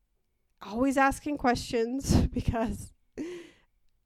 always 0.61 0.98
asking 0.98 1.38
questions 1.38 2.14
because 2.35 2.92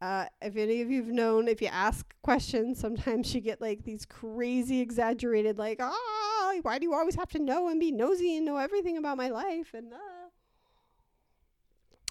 uh, 0.01 0.27
if 0.41 0.57
any 0.57 0.83
of 0.83 0.91
you've 0.93 1.09
known, 1.09 1.49
if 1.49 1.61
you 1.61 1.67
ask 1.67 2.15
questions, 2.23 2.79
sometimes 2.79 3.35
you 3.35 3.41
get 3.41 3.61
like 3.61 3.83
these 3.83 4.07
crazy 4.07 4.81
exaggerated, 4.81 5.59
like, 5.59 5.79
ah, 5.81 6.53
why 6.63 6.79
do 6.79 6.85
you 6.85 6.95
always 6.95 7.17
have 7.17 7.31
to 7.31 7.41
know 7.41 7.69
and 7.69 7.81
be 7.81 7.91
nosy 7.91 8.37
and 8.37 8.47
know 8.47 8.57
everything 8.57 8.99
about 8.99 9.17
my 9.17 9.31
life? 9.31 9.75
And, 9.75 9.93
uh, 9.93 10.16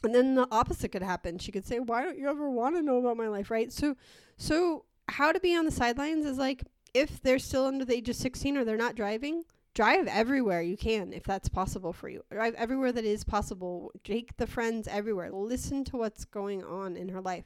and 0.05 0.15
then 0.15 0.35
the 0.35 0.47
opposite 0.51 0.91
could 0.91 1.03
happen. 1.03 1.37
She 1.37 1.51
could 1.51 1.65
say, 1.65 1.79
why 1.79 2.03
don't 2.03 2.17
you 2.17 2.29
ever 2.29 2.49
want 2.49 2.75
to 2.75 2.81
know 2.81 2.97
about 2.97 3.17
my 3.17 3.27
life? 3.27 3.51
Right. 3.51 3.71
So, 3.71 3.95
so 4.37 4.85
how 5.09 5.31
to 5.31 5.39
be 5.39 5.55
on 5.55 5.65
the 5.65 5.71
sidelines 5.71 6.25
is 6.25 6.37
like, 6.37 6.63
if 6.93 7.21
they're 7.21 7.39
still 7.39 7.65
under 7.65 7.83
the 7.83 7.95
age 7.95 8.09
of 8.09 8.15
16 8.15 8.57
or 8.57 8.63
they're 8.63 8.77
not 8.77 8.95
driving, 8.95 9.43
drive 9.73 10.07
everywhere 10.07 10.61
you 10.61 10.77
can 10.77 11.11
if 11.11 11.23
that's 11.23 11.49
possible 11.49 11.91
for 11.91 12.07
you. 12.07 12.23
Drive 12.31 12.55
everywhere 12.55 12.91
that 12.93 13.03
is 13.03 13.23
possible. 13.23 13.91
Take 14.03 14.37
the 14.37 14.47
friends 14.47 14.87
everywhere. 14.87 15.29
Listen 15.31 15.83
to 15.85 15.97
what's 15.97 16.23
going 16.23 16.63
on 16.63 16.95
in 16.95 17.09
her 17.09 17.21
life. 17.21 17.45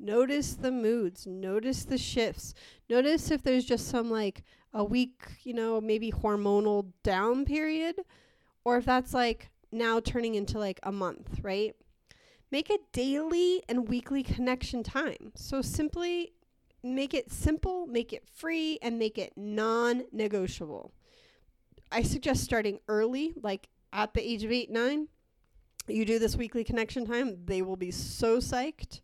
Notice 0.00 0.54
the 0.54 0.70
moods, 0.70 1.26
notice 1.26 1.84
the 1.84 1.98
shifts. 1.98 2.54
Notice 2.88 3.30
if 3.30 3.42
there's 3.42 3.64
just 3.64 3.88
some 3.88 4.10
like 4.10 4.44
a 4.72 4.84
week, 4.84 5.22
you 5.42 5.54
know, 5.54 5.80
maybe 5.80 6.12
hormonal 6.12 6.92
down 7.02 7.44
period 7.44 7.96
or 8.64 8.76
if 8.76 8.84
that's 8.84 9.14
like 9.14 9.50
now 9.72 10.00
turning 10.00 10.34
into 10.34 10.58
like 10.58 10.78
a 10.82 10.92
month, 10.92 11.40
right? 11.42 11.74
Make 12.50 12.70
a 12.70 12.78
daily 12.92 13.62
and 13.68 13.88
weekly 13.88 14.22
connection 14.22 14.82
time. 14.82 15.32
So 15.34 15.60
simply 15.60 16.32
make 16.82 17.12
it 17.12 17.30
simple, 17.30 17.86
make 17.86 18.12
it 18.12 18.24
free, 18.26 18.78
and 18.82 18.98
make 18.98 19.18
it 19.18 19.32
non 19.36 20.04
negotiable. 20.12 20.92
I 21.90 22.02
suggest 22.02 22.44
starting 22.44 22.80
early, 22.88 23.34
like 23.42 23.68
at 23.92 24.14
the 24.14 24.26
age 24.26 24.44
of 24.44 24.52
eight, 24.52 24.70
nine. 24.70 25.08
You 25.86 26.04
do 26.04 26.18
this 26.18 26.36
weekly 26.36 26.64
connection 26.64 27.06
time, 27.06 27.38
they 27.46 27.62
will 27.62 27.76
be 27.76 27.90
so 27.90 28.38
psyched. 28.38 29.00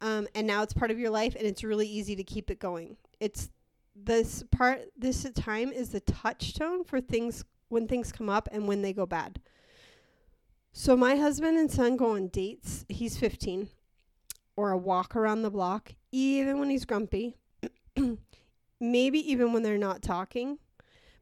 Um, 0.00 0.26
and 0.34 0.46
now 0.46 0.62
it's 0.62 0.74
part 0.74 0.90
of 0.90 0.98
your 0.98 1.10
life, 1.10 1.34
and 1.36 1.46
it's 1.46 1.64
really 1.64 1.88
easy 1.88 2.16
to 2.16 2.24
keep 2.24 2.50
it 2.50 2.58
going. 2.58 2.96
It's 3.20 3.50
this 3.94 4.42
part, 4.50 4.80
this 4.96 5.26
time 5.34 5.72
is 5.72 5.90
the 5.90 6.00
touchstone 6.00 6.84
for 6.84 7.00
things 7.00 7.44
when 7.68 7.88
things 7.88 8.12
come 8.12 8.28
up 8.28 8.48
and 8.52 8.68
when 8.68 8.82
they 8.82 8.92
go 8.92 9.06
bad. 9.06 9.40
So 10.78 10.94
my 10.94 11.16
husband 11.16 11.56
and 11.56 11.72
son 11.72 11.96
go 11.96 12.16
on 12.16 12.28
dates. 12.28 12.84
He's 12.90 13.16
15, 13.16 13.70
or 14.56 14.72
a 14.72 14.76
walk 14.76 15.16
around 15.16 15.40
the 15.40 15.50
block, 15.50 15.94
even 16.12 16.60
when 16.60 16.68
he's 16.68 16.84
grumpy, 16.84 17.38
maybe 18.80 19.18
even 19.18 19.54
when 19.54 19.62
they're 19.62 19.78
not 19.78 20.02
talking. 20.02 20.58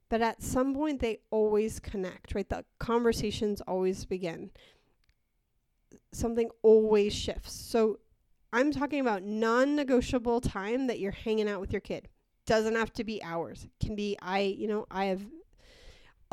But 0.09 0.23
at 0.23 0.43
some 0.43 0.75
point, 0.75 1.01
they 1.01 1.21
always 1.31 1.79
connect, 1.79 2.35
right? 2.35 2.49
The 2.49 2.64
conversations 2.81 3.61
always 3.61 4.05
begin. 4.05 4.51
Something 6.11 6.51
always 6.62 7.14
shifts. 7.14 7.55
So 7.55 8.01
I'm 8.53 8.73
talking 8.73 8.99
about 8.99 9.23
non 9.23 9.77
negotiable 9.77 10.40
time 10.40 10.88
that 10.88 10.99
you're 10.99 11.12
hanging 11.12 11.49
out 11.49 11.61
with 11.61 11.71
your 11.71 11.81
kid. 11.81 12.09
Doesn't 12.45 12.75
have 12.75 12.93
to 12.95 13.05
be 13.05 13.23
hours. 13.23 13.69
Can 13.79 13.95
be, 13.95 14.19
I, 14.21 14.40
you 14.40 14.67
know, 14.67 14.87
I 14.90 15.05
have 15.05 15.23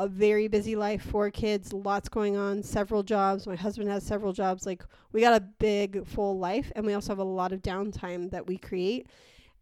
a 0.02 0.08
very 0.08 0.48
busy 0.48 0.74
life, 0.74 1.00
four 1.00 1.30
kids, 1.30 1.72
lots 1.72 2.08
going 2.08 2.36
on, 2.36 2.60
several 2.60 3.04
jobs. 3.04 3.46
My 3.46 3.54
husband 3.54 3.88
has 3.88 4.04
several 4.04 4.32
jobs. 4.32 4.66
Like, 4.66 4.82
we 5.12 5.20
got 5.20 5.40
a 5.40 5.44
big, 5.60 6.04
full 6.08 6.40
life, 6.40 6.72
and 6.74 6.84
we 6.84 6.92
also 6.92 7.12
have 7.12 7.20
a 7.20 7.24
lot 7.24 7.52
of 7.52 7.62
downtime 7.62 8.28
that 8.32 8.44
we 8.44 8.58
create 8.58 9.06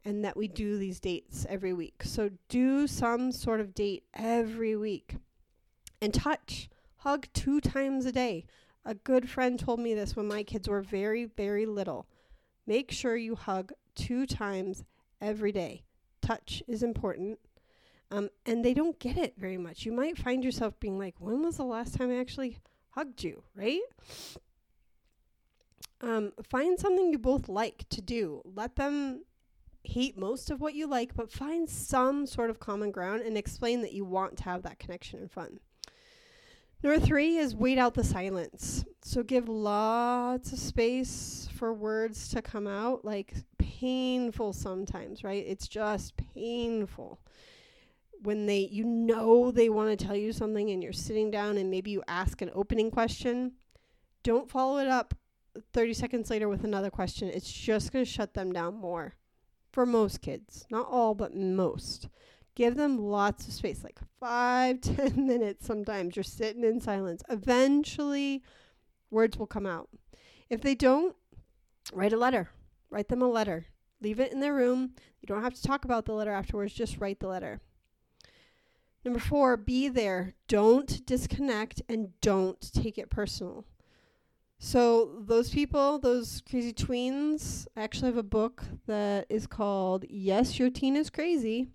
and 0.03 0.25
that 0.25 0.39
we 0.39 0.49
do 0.49 0.79
these 0.79 0.99
dates 0.99 1.45
every 1.51 1.75
week. 1.75 2.03
So 2.05 2.31
do 2.49 2.87
some 2.87 3.33
sort 3.33 3.61
of 3.61 3.75
date 3.75 4.05
every 4.15 4.77
week 4.77 5.17
and 6.01 6.15
touch. 6.15 6.71
Hug 6.97 7.27
two 7.35 7.61
times 7.61 8.07
a 8.07 8.13
day. 8.13 8.47
A 8.87 8.95
good 8.95 9.29
friend 9.29 9.59
told 9.59 9.79
me 9.79 9.93
this 9.93 10.17
when 10.17 10.27
my 10.27 10.43
kids 10.43 10.71
were 10.71 10.81
very, 10.81 11.27
very 11.27 11.67
little. 11.67 12.07
Make 12.67 12.91
sure 12.91 13.15
you 13.15 13.35
hug 13.35 13.73
two 13.95 14.25
times 14.25 14.85
every 15.21 15.53
day. 15.53 15.83
Touch 16.23 16.63
is 16.67 16.83
important. 16.83 17.39
Um, 18.11 18.29
and 18.45 18.65
they 18.65 18.75
don't 18.75 18.99
get 18.99 19.17
it 19.17 19.35
very 19.39 19.57
much. 19.57 19.87
You 19.87 19.93
might 19.93 20.19
find 20.19 20.43
yourself 20.43 20.79
being 20.81 20.99
like, 20.99 21.15
when 21.19 21.43
was 21.43 21.59
the 21.59 21.65
last 21.65 21.95
time 21.95 22.11
I 22.11 22.19
actually 22.19 22.59
hugged 22.91 23.23
you, 23.23 23.43
right? 23.55 23.81
Um, 26.01 26.33
find 26.49 26.79
something 26.79 27.13
you 27.13 27.19
both 27.19 27.49
like 27.49 27.89
to 27.91 28.01
do. 28.01 28.43
Let 28.45 28.77
them 28.77 29.25
hate 29.85 30.19
most 30.19 30.51
of 30.51 30.61
what 30.61 30.75
you 30.75 30.87
like, 30.87 31.15
but 31.15 31.31
find 31.31 31.69
some 31.69 32.27
sort 32.27 32.51
of 32.51 32.59
common 32.59 32.91
ground 32.91 33.23
and 33.23 33.37
explain 33.37 33.81
that 33.83 33.93
you 33.93 34.05
want 34.05 34.37
to 34.39 34.45
have 34.45 34.63
that 34.63 34.79
connection 34.79 35.21
and 35.21 35.31
fun. 35.31 35.61
Number 36.83 36.99
three 36.99 37.37
is 37.37 37.55
wait 37.55 37.79
out 37.79 37.95
the 37.95 38.03
silence. 38.03 38.85
So 39.03 39.23
give 39.23 39.49
lots 39.49 40.53
of 40.53 40.59
space 40.59 41.49
for 41.55 41.73
words 41.75 42.29
to 42.29 42.43
come 42.43 42.67
out, 42.67 43.05
like 43.05 43.35
painful 43.59 44.53
sometimes, 44.53 45.23
right? 45.23 45.45
It's 45.47 45.69
just 45.69 46.17
painful 46.17 47.21
when 48.23 48.47
they 48.47 48.69
you 48.71 48.85
know 48.85 49.51
they 49.51 49.69
want 49.69 49.97
to 49.97 50.07
tell 50.07 50.17
you 50.17 50.33
something 50.33 50.71
and 50.71 50.83
you're 50.83 50.93
sitting 50.93 51.31
down 51.31 51.57
and 51.57 51.71
maybe 51.71 51.91
you 51.91 52.03
ask 52.09 52.43
an 52.43 52.51
opening 52.55 52.91
question 52.91 53.53
don't 54.23 54.51
follow 54.51 54.79
it 54.79 54.89
up 54.89 55.15
30 55.73 55.95
seconds 55.95 56.31
later 56.31 56.49
with 56.49 56.65
another 56.65 56.91
question 56.91 57.29
it's 57.29 57.51
just 57.51 57.93
going 57.93 58.05
to 58.05 58.11
shut 58.11 58.35
them 58.35 58.53
down 58.53 58.75
more 58.75 59.15
for 59.73 59.87
most 59.87 60.21
kids. 60.21 60.67
Not 60.71 60.87
all, 60.89 61.15
but 61.15 61.35
most. 61.35 62.09
Give 62.55 62.77
them 62.77 62.99
lots 62.99 63.47
of 63.47 63.55
space, 63.55 63.83
like 63.83 63.99
five, 64.19 64.81
ten 64.81 65.27
minutes 65.27 65.67
sometimes. 65.67 66.17
You're 66.17 66.23
sitting 66.23 66.65
in 66.65 66.81
silence. 66.81 67.23
Eventually, 67.29 68.43
words 69.11 69.39
will 69.39 69.47
come 69.47 69.67
out. 69.67 69.89
If 70.49 70.61
they 70.61 70.75
don't, 70.75 71.15
write 71.93 72.13
a 72.13 72.19
letter. 72.19 72.51
Write 72.91 73.09
them 73.09 73.23
a 73.23 73.29
letter. 73.29 73.67
Leave 74.03 74.19
it 74.19 74.33
in 74.33 74.41
their 74.41 74.55
room. 74.55 74.95
You 75.21 75.27
don't 75.27 75.43
have 75.43 75.55
to 75.55 75.63
talk 75.63 75.85
about 75.85 76.07
the 76.07 76.13
letter 76.13 76.33
afterwards, 76.33 76.73
just 76.73 76.99
write 76.99 77.21
the 77.21 77.29
letter. 77.29 77.61
Number 79.05 79.21
four, 79.21 79.57
be 79.57 79.89
there. 79.89 80.35
Don't 80.47 81.05
disconnect 81.07 81.83
and 81.89 82.21
don't 82.21 82.61
take 82.73 82.99
it 82.99 83.09
personal. 83.11 83.65
So 84.59 85.23
those 85.27 85.49
people, 85.49 85.99
those 85.99 86.43
crazy 86.49 86.75
tweens, 86.75 87.67
I 87.75 87.83
actually 87.83 88.09
have 88.09 88.19
a 88.19 88.23
book 88.23 88.63
that 88.87 89.25
is 89.31 89.47
called 89.47 90.05
Yes, 90.11 90.59
Your 90.59 90.69
Teen 90.69 90.97
is 90.97 91.09
Crazy. 91.09 91.69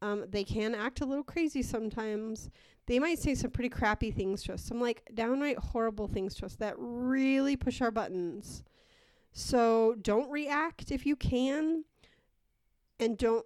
Um, 0.00 0.24
they 0.28 0.44
can 0.44 0.74
act 0.74 1.00
a 1.00 1.04
little 1.04 1.24
crazy 1.24 1.62
sometimes. 1.62 2.48
They 2.86 3.00
might 3.00 3.18
say 3.18 3.34
some 3.34 3.50
pretty 3.50 3.70
crappy 3.70 4.12
things 4.12 4.44
to 4.44 4.54
us, 4.54 4.62
some 4.62 4.80
like 4.80 5.02
downright 5.14 5.58
horrible 5.58 6.06
things 6.06 6.36
to 6.36 6.46
us 6.46 6.54
that 6.56 6.74
really 6.78 7.56
push 7.56 7.80
our 7.80 7.90
buttons. 7.90 8.62
So 9.32 9.96
don't 10.00 10.30
react 10.30 10.92
if 10.92 11.04
you 11.04 11.16
can, 11.16 11.84
and 13.00 13.18
don't 13.18 13.44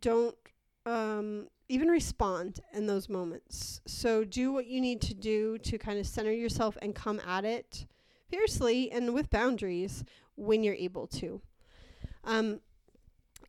don't 0.00 0.36
um, 0.84 1.48
even 1.68 1.88
respond 1.88 2.60
in 2.72 2.86
those 2.86 3.08
moments. 3.08 3.80
So 3.86 4.24
do 4.24 4.52
what 4.52 4.66
you 4.66 4.80
need 4.80 5.00
to 5.02 5.14
do 5.14 5.58
to 5.58 5.78
kind 5.78 5.98
of 5.98 6.06
center 6.06 6.32
yourself 6.32 6.76
and 6.82 6.94
come 6.94 7.20
at 7.26 7.44
it 7.44 7.86
fiercely 8.28 8.90
and 8.90 9.14
with 9.14 9.30
boundaries 9.30 10.04
when 10.36 10.62
you're 10.62 10.74
able 10.74 11.06
to. 11.06 11.40
Um, 12.24 12.60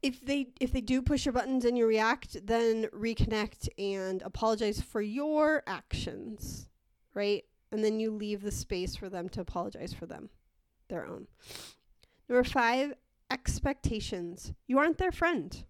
if 0.02 0.20
they 0.26 0.48
if 0.60 0.74
they 0.74 0.82
do 0.82 1.02
push 1.02 1.26
your 1.26 1.34
buttons 1.34 1.64
and 1.64 1.78
you 1.78 1.88
react, 1.88 2.46
then 2.46 2.88
reconnect 2.94 3.70
and 3.78 4.22
apologize 4.22 4.82
for 4.82 5.02
your 5.02 5.64
actions, 5.66 6.68
right? 7.14 7.46
And 7.72 7.84
then 7.84 8.00
you 8.00 8.12
leave 8.12 8.42
the 8.42 8.52
space 8.52 8.96
for 8.96 9.10
them 9.10 9.30
to 9.30 9.42
apologize 9.42 9.94
for 9.94 10.06
them, 10.06 10.30
their 10.90 11.06
own. 11.06 11.28
Number 12.28 12.44
five, 12.44 12.94
expectations. 13.32 14.54
You 14.68 14.78
aren't 14.78 14.98
their 14.98 15.12
friend. 15.12 15.64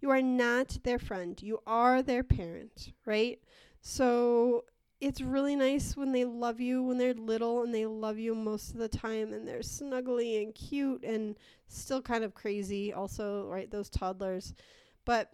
You 0.00 0.10
are 0.10 0.22
not 0.22 0.78
their 0.82 0.98
friend. 0.98 1.40
You 1.42 1.60
are 1.66 2.02
their 2.02 2.22
parent, 2.22 2.92
right? 3.04 3.40
So 3.80 4.64
it's 5.00 5.20
really 5.20 5.56
nice 5.56 5.96
when 5.96 6.12
they 6.12 6.24
love 6.24 6.60
you 6.60 6.82
when 6.82 6.98
they're 6.98 7.14
little 7.14 7.62
and 7.62 7.74
they 7.74 7.86
love 7.86 8.18
you 8.18 8.34
most 8.34 8.70
of 8.70 8.78
the 8.78 8.88
time 8.88 9.32
and 9.32 9.46
they're 9.46 9.58
snuggly 9.60 10.42
and 10.42 10.54
cute 10.54 11.04
and 11.04 11.36
still 11.68 12.00
kind 12.00 12.24
of 12.24 12.34
crazy 12.34 12.92
also 12.92 13.46
right 13.46 13.70
those 13.70 13.90
toddlers 13.90 14.54
but 15.04 15.32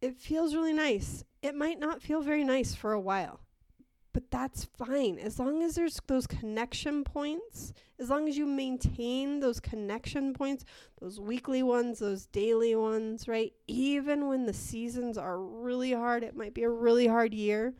it 0.00 0.16
feels 0.16 0.54
really 0.54 0.72
nice 0.72 1.22
it 1.42 1.54
might 1.54 1.78
not 1.78 2.00
feel 2.00 2.22
very 2.22 2.44
nice 2.44 2.74
for 2.74 2.92
a 2.92 3.00
while 3.00 3.40
But 4.12 4.30
that's 4.30 4.64
fine. 4.64 5.18
As 5.18 5.38
long 5.38 5.62
as 5.62 5.74
there's 5.74 5.98
those 6.06 6.26
connection 6.26 7.02
points, 7.02 7.72
as 7.98 8.10
long 8.10 8.28
as 8.28 8.36
you 8.36 8.44
maintain 8.44 9.40
those 9.40 9.58
connection 9.58 10.34
points, 10.34 10.66
those 11.00 11.18
weekly 11.18 11.62
ones, 11.62 11.98
those 11.98 12.26
daily 12.26 12.74
ones, 12.74 13.26
right? 13.26 13.54
Even 13.66 14.28
when 14.28 14.44
the 14.44 14.52
seasons 14.52 15.16
are 15.16 15.40
really 15.40 15.92
hard, 15.92 16.24
it 16.24 16.36
might 16.36 16.52
be 16.52 16.62
a 16.62 16.68
really 16.68 17.06
hard 17.06 17.32
year. 17.32 17.72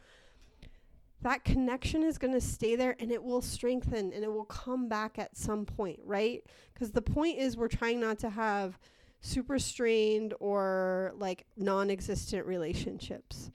That 1.20 1.44
connection 1.44 2.02
is 2.02 2.16
going 2.16 2.32
to 2.32 2.40
stay 2.40 2.76
there 2.76 2.96
and 2.98 3.12
it 3.12 3.22
will 3.22 3.42
strengthen 3.42 4.12
and 4.12 4.24
it 4.24 4.32
will 4.32 4.46
come 4.46 4.88
back 4.88 5.18
at 5.18 5.36
some 5.36 5.66
point, 5.66 6.00
right? 6.04 6.42
Because 6.72 6.92
the 6.92 7.02
point 7.02 7.38
is, 7.38 7.56
we're 7.58 7.68
trying 7.68 8.00
not 8.00 8.18
to 8.20 8.30
have 8.30 8.78
super 9.20 9.58
strained 9.58 10.34
or 10.40 11.12
like 11.16 11.44
non 11.56 11.90
existent 11.90 12.46
relationships. 12.46 13.50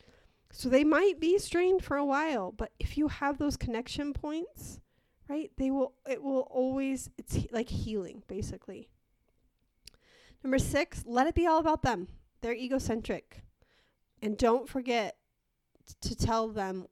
So 0.58 0.70
they 0.70 0.84
might 0.84 1.20
be 1.20 1.38
strained 1.38 1.84
for 1.84 1.98
a 1.98 2.04
while, 2.04 2.52
but 2.52 2.72
if 2.80 2.98
you 2.98 3.10
have 3.10 3.38
those 3.38 3.58
connection 3.58 4.12
points, 4.12 4.80
right, 5.30 5.52
they 5.56 5.70
will, 5.70 5.94
it 6.10 6.24
will 6.24 6.48
always, 6.50 7.12
it's 7.16 7.36
he- 7.36 7.50
like 7.52 7.70
healing 7.70 8.24
basically. 8.28 8.90
Number 10.44 10.58
six, 10.58 11.04
let 11.06 11.28
it 11.28 11.36
be 11.36 11.46
all 11.46 11.60
about 11.60 11.84
them. 11.84 12.08
They're 12.42 12.56
egocentric. 12.56 13.44
And 14.24 14.36
don't 14.36 14.68
forget 14.68 15.18
to 16.02 16.16
tell 16.16 16.48
them 16.48 16.88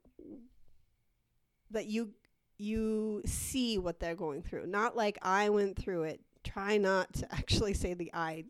that 1.72 1.86
you 1.86 2.10
you 2.58 3.20
see 3.26 3.78
what 3.78 3.98
they're 3.98 4.14
going 4.14 4.42
through. 4.42 4.68
Not 4.68 4.96
like 4.96 5.18
I 5.22 5.48
went 5.48 5.76
through 5.76 6.04
it. 6.04 6.20
Try 6.44 6.76
not 6.76 7.12
to 7.14 7.26
actually 7.34 7.74
say 7.74 7.94
the 7.94 8.12
I, 8.14 8.44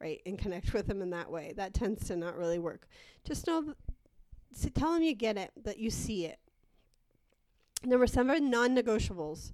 right, 0.00 0.22
and 0.24 0.38
connect 0.38 0.72
with 0.72 0.86
them 0.86 1.02
in 1.02 1.10
that 1.10 1.32
way. 1.32 1.52
That 1.56 1.74
tends 1.74 2.06
to 2.06 2.16
not 2.16 2.38
really 2.38 2.60
work. 2.60 2.86
Just 3.24 3.48
know, 3.48 3.62
th- 3.62 3.76
so 4.54 4.68
tell 4.68 4.92
them 4.92 5.02
you 5.02 5.14
get 5.14 5.36
it, 5.36 5.50
that 5.64 5.78
you 5.78 5.90
see 5.90 6.26
it. 6.26 6.38
Number 7.84 8.06
seven, 8.06 8.50
non-negotiables. 8.50 9.52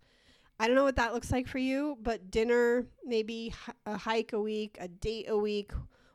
I 0.60 0.66
don't 0.66 0.76
know 0.76 0.84
what 0.84 0.96
that 0.96 1.14
looks 1.14 1.30
like 1.30 1.46
for 1.46 1.58
you, 1.58 1.96
but 2.02 2.30
dinner, 2.30 2.86
maybe 3.04 3.54
a 3.86 3.96
hike 3.96 4.32
a 4.32 4.40
week, 4.40 4.76
a 4.80 4.88
date 4.88 5.26
a 5.28 5.38
week. 5.38 5.72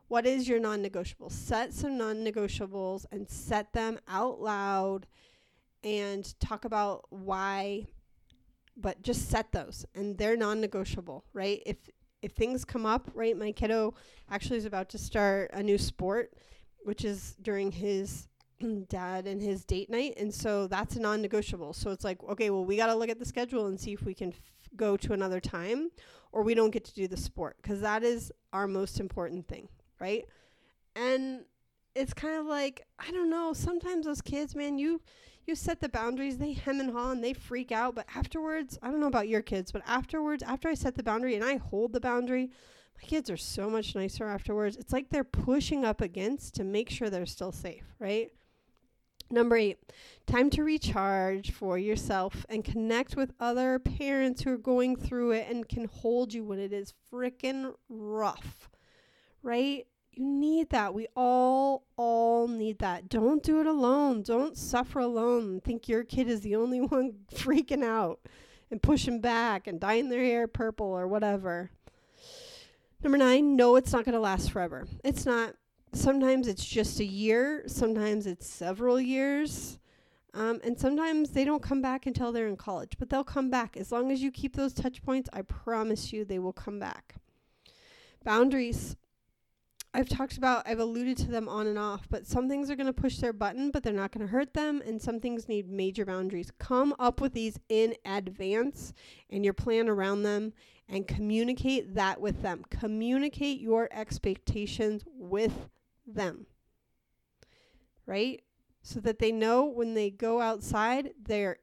What 0.10 0.26
is 0.26 0.48
your 0.48 0.60
non-negotiable? 0.60 1.30
Set 1.30 1.74
some 1.74 1.98
non-negotiables 1.98 3.06
and 3.12 3.28
set 3.30 3.74
them 3.74 4.00
out 4.08 4.42
loud 4.42 5.08
and 5.84 6.40
talk 6.40 6.66
about 6.66 7.06
why 7.10 7.88
but 8.76 9.02
just 9.02 9.30
set 9.30 9.52
those 9.52 9.86
and 9.94 10.18
they're 10.18 10.38
non-negotiable 10.38 11.24
right 11.34 11.62
if 11.66 11.78
if 12.22 12.32
things 12.32 12.66
come 12.66 12.86
up 12.86 13.10
right 13.14 13.38
my 13.38 13.52
kiddo 13.52 13.94
actually 14.30 14.58
is 14.58 14.66
about 14.66 14.90
to 14.90 14.98
start 14.98 15.52
a 15.54 15.62
new 15.62 15.78
sport 15.78 16.34
which 16.84 17.06
is 17.06 17.36
during 17.42 17.72
his 17.72 18.28
dad 18.90 19.28
and 19.28 19.42
his 19.42 19.64
date 19.66 19.90
night 19.90 20.14
and 20.18 20.34
so 20.34 20.68
that's 20.68 20.96
a 20.96 21.00
non-negotiable 21.00 21.74
so 21.74 21.90
it's 21.90 22.04
like 22.04 22.22
okay 22.24 22.50
well 22.50 22.66
we 22.66 22.78
got 22.78 22.88
to 22.88 22.96
look 22.96 23.10
at 23.10 23.20
the 23.20 23.26
schedule 23.26 23.68
and 23.68 23.80
see 23.80 23.94
if 23.94 24.04
we 24.04 24.14
can 24.14 24.30
f- 24.30 24.40
go 24.76 24.98
to 24.98 25.14
another 25.14 25.40
time 25.40 25.90
or 26.32 26.42
we 26.44 26.54
don't 26.54 26.72
get 26.72 26.84
to 26.84 26.94
do 26.94 27.08
the 27.08 27.18
sport 27.18 27.56
because 27.62 27.82
that 27.82 28.04
is 28.04 28.32
our 28.52 28.68
most 28.68 29.00
important 29.00 29.48
thing 29.48 29.68
right 30.00 30.26
and 30.96 31.46
it's 31.96 32.14
kind 32.14 32.36
of 32.36 32.46
like 32.46 32.86
i 33.00 33.12
don't 33.12 33.30
know 33.30 33.54
sometimes 33.54 34.06
those 34.06 34.22
kids 34.22 34.56
man 34.56 34.78
you 34.78 35.00
you 35.46 35.56
set 35.56 35.82
the 35.82 35.90
boundaries, 35.90 36.38
they 36.38 36.54
hem 36.54 36.80
and 36.80 36.92
haw 36.92 37.12
and 37.12 37.24
they 37.24 37.34
freak 37.34 37.72
out. 37.72 37.96
But 37.96 38.08
afterwards, 38.16 38.78
I 38.82 38.90
don't 38.90 39.00
know 39.00 39.08
about 39.08 39.28
your 39.28 39.42
kids, 39.42 39.72
but 39.72 39.82
afterwards, 39.86 40.44
after 40.44 40.70
I 40.70 40.74
set 40.74 40.96
the 40.96 41.04
boundary 41.04 41.36
and 41.36 41.44
I 41.44 41.58
hold 41.58 41.94
the 41.94 42.00
boundary, 42.00 42.52
my 42.96 43.08
kids 43.08 43.30
are 43.30 43.38
so 43.38 43.70
much 43.70 43.96
nicer 43.96 44.26
afterwards. 44.26 44.78
It's 44.78 44.94
like 44.94 45.10
they're 45.10 45.24
pushing 45.24 45.84
up 45.84 46.02
against 46.02 46.56
to 46.56 46.64
make 46.64 46.90
sure 46.90 47.10
they're 47.10 47.26
still 47.26 47.52
safe, 47.52 47.84
right? 48.00 48.32
Number 49.34 49.58
eight, 49.58 49.80
time 50.28 50.52
to 50.52 50.64
recharge 50.64 51.50
for 51.50 51.80
yourself 51.80 52.46
and 52.50 52.64
connect 52.64 53.16
with 53.16 53.34
other 53.40 53.80
parents 53.80 54.44
who 54.44 54.52
are 54.52 54.60
going 54.60 54.96
through 54.96 55.32
it 55.32 55.48
and 55.50 55.68
can 55.68 55.86
hold 55.86 56.36
you 56.36 56.44
when 56.44 56.60
it 56.60 56.72
is 56.72 56.94
freaking 57.12 57.74
rough, 57.90 58.70
right? 59.42 59.88
You 60.12 60.24
need 60.24 60.70
that. 60.70 60.94
We 60.94 61.08
all, 61.16 61.88
all 61.98 62.48
need 62.48 62.78
that. 62.78 63.10
Don't 63.10 63.42
do 63.42 63.60
it 63.60 63.66
alone. 63.66 64.22
Don't 64.22 64.56
suffer 64.56 65.00
alone. 65.00 65.62
Think 65.62 65.90
your 65.90 66.04
kid 66.04 66.30
is 66.30 66.42
the 66.42 66.56
only 66.56 66.82
one 66.82 67.14
freaking 67.34 67.84
out 67.84 68.20
and 68.70 68.84
pushing 68.84 69.20
back 69.20 69.66
and 69.66 69.80
dyeing 69.80 70.10
their 70.10 70.24
hair 70.24 70.48
purple 70.48 70.86
or 70.86 71.08
whatever. 71.08 71.72
Number 73.02 73.18
nine, 73.18 73.56
no, 73.56 73.78
it's 73.78 73.94
not 73.94 74.06
going 74.06 74.14
to 74.14 74.20
last 74.20 74.52
forever. 74.52 74.86
It's 75.04 75.26
not. 75.26 75.56
Sometimes 75.94 76.48
it's 76.48 76.66
just 76.66 77.00
a 77.00 77.06
year, 77.06 77.64
sometimes 77.68 78.26
it's 78.26 78.48
several 78.48 79.00
years. 79.00 79.78
Um, 80.34 80.60
and 80.64 80.80
sometimes 80.80 81.30
they 81.30 81.46
don't 81.46 81.62
come 81.62 81.82
back 81.82 82.08
until 82.08 82.32
they're 82.32 82.48
in 82.48 82.58
college, 82.58 82.94
but 82.98 83.10
they'll 83.10 83.24
come 83.24 83.52
back. 83.52 83.78
As 83.78 83.92
long 83.92 84.12
as 84.12 84.22
you 84.22 84.32
keep 84.32 84.56
those 84.56 84.74
touch 84.74 85.04
points, 85.04 85.30
I 85.32 85.44
promise 85.44 86.12
you 86.12 86.26
they 86.26 86.40
will 86.40 86.54
come 86.54 86.80
back. 86.80 87.16
Boundaries. 88.24 88.96
I've 89.94 90.10
talked 90.10 90.38
about, 90.38 90.68
I've 90.68 90.80
alluded 90.80 91.18
to 91.18 91.30
them 91.30 91.48
on 91.48 91.68
and 91.68 91.78
off, 91.78 92.08
but 92.10 92.26
some 92.26 92.50
things 92.50 92.72
are 92.72 92.76
going 92.76 92.88
to 92.88 92.94
push 92.94 93.18
their 93.18 93.32
button, 93.32 93.70
but 93.70 93.84
they're 93.84 93.94
not 93.94 94.12
going 94.12 94.26
to 94.26 94.32
hurt 94.32 94.56
them, 94.56 94.82
and 94.84 95.00
some 95.00 95.20
things 95.20 95.48
need 95.48 95.70
major 95.70 96.04
boundaries. 96.04 96.52
Come 96.58 96.96
up 96.98 97.22
with 97.22 97.34
these 97.34 97.60
in 97.70 97.94
advance 98.04 98.92
and 99.30 99.46
your 99.46 99.54
plan 99.54 99.88
around 99.88 100.24
them 100.24 100.54
and 100.90 101.08
communicate 101.08 101.94
that 101.94 102.20
with 102.20 102.42
them. 102.42 102.64
Communicate 102.72 103.62
your 103.62 103.88
expectations 103.92 105.04
with 105.16 105.70
them, 106.06 106.46
right? 108.06 108.42
So 108.82 109.00
that 109.02 109.20
they 109.20 109.32
know 109.32 109.66
when 109.66 109.94
they 109.94 110.10
go 110.10 110.42
outside, 110.42 111.12
they're 111.22 111.58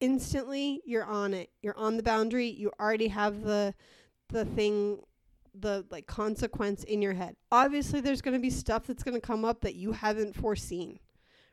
instantly, 0.00 0.82
you're 0.84 1.04
on 1.04 1.34
it. 1.34 1.50
You're 1.62 1.78
on 1.78 1.96
the 1.96 2.02
boundary. 2.02 2.48
You 2.48 2.72
already 2.80 3.08
have 3.08 3.42
the, 3.42 3.74
the 4.28 4.44
thing 4.44 5.00
the 5.58 5.86
like 5.90 6.06
consequence 6.06 6.84
in 6.84 7.00
your 7.00 7.14
head. 7.14 7.36
Obviously 7.52 8.00
there's 8.00 8.22
going 8.22 8.34
to 8.34 8.40
be 8.40 8.50
stuff 8.50 8.86
that's 8.86 9.02
going 9.04 9.14
to 9.14 9.20
come 9.20 9.44
up 9.44 9.60
that 9.60 9.74
you 9.74 9.92
haven't 9.92 10.34
foreseen. 10.34 10.98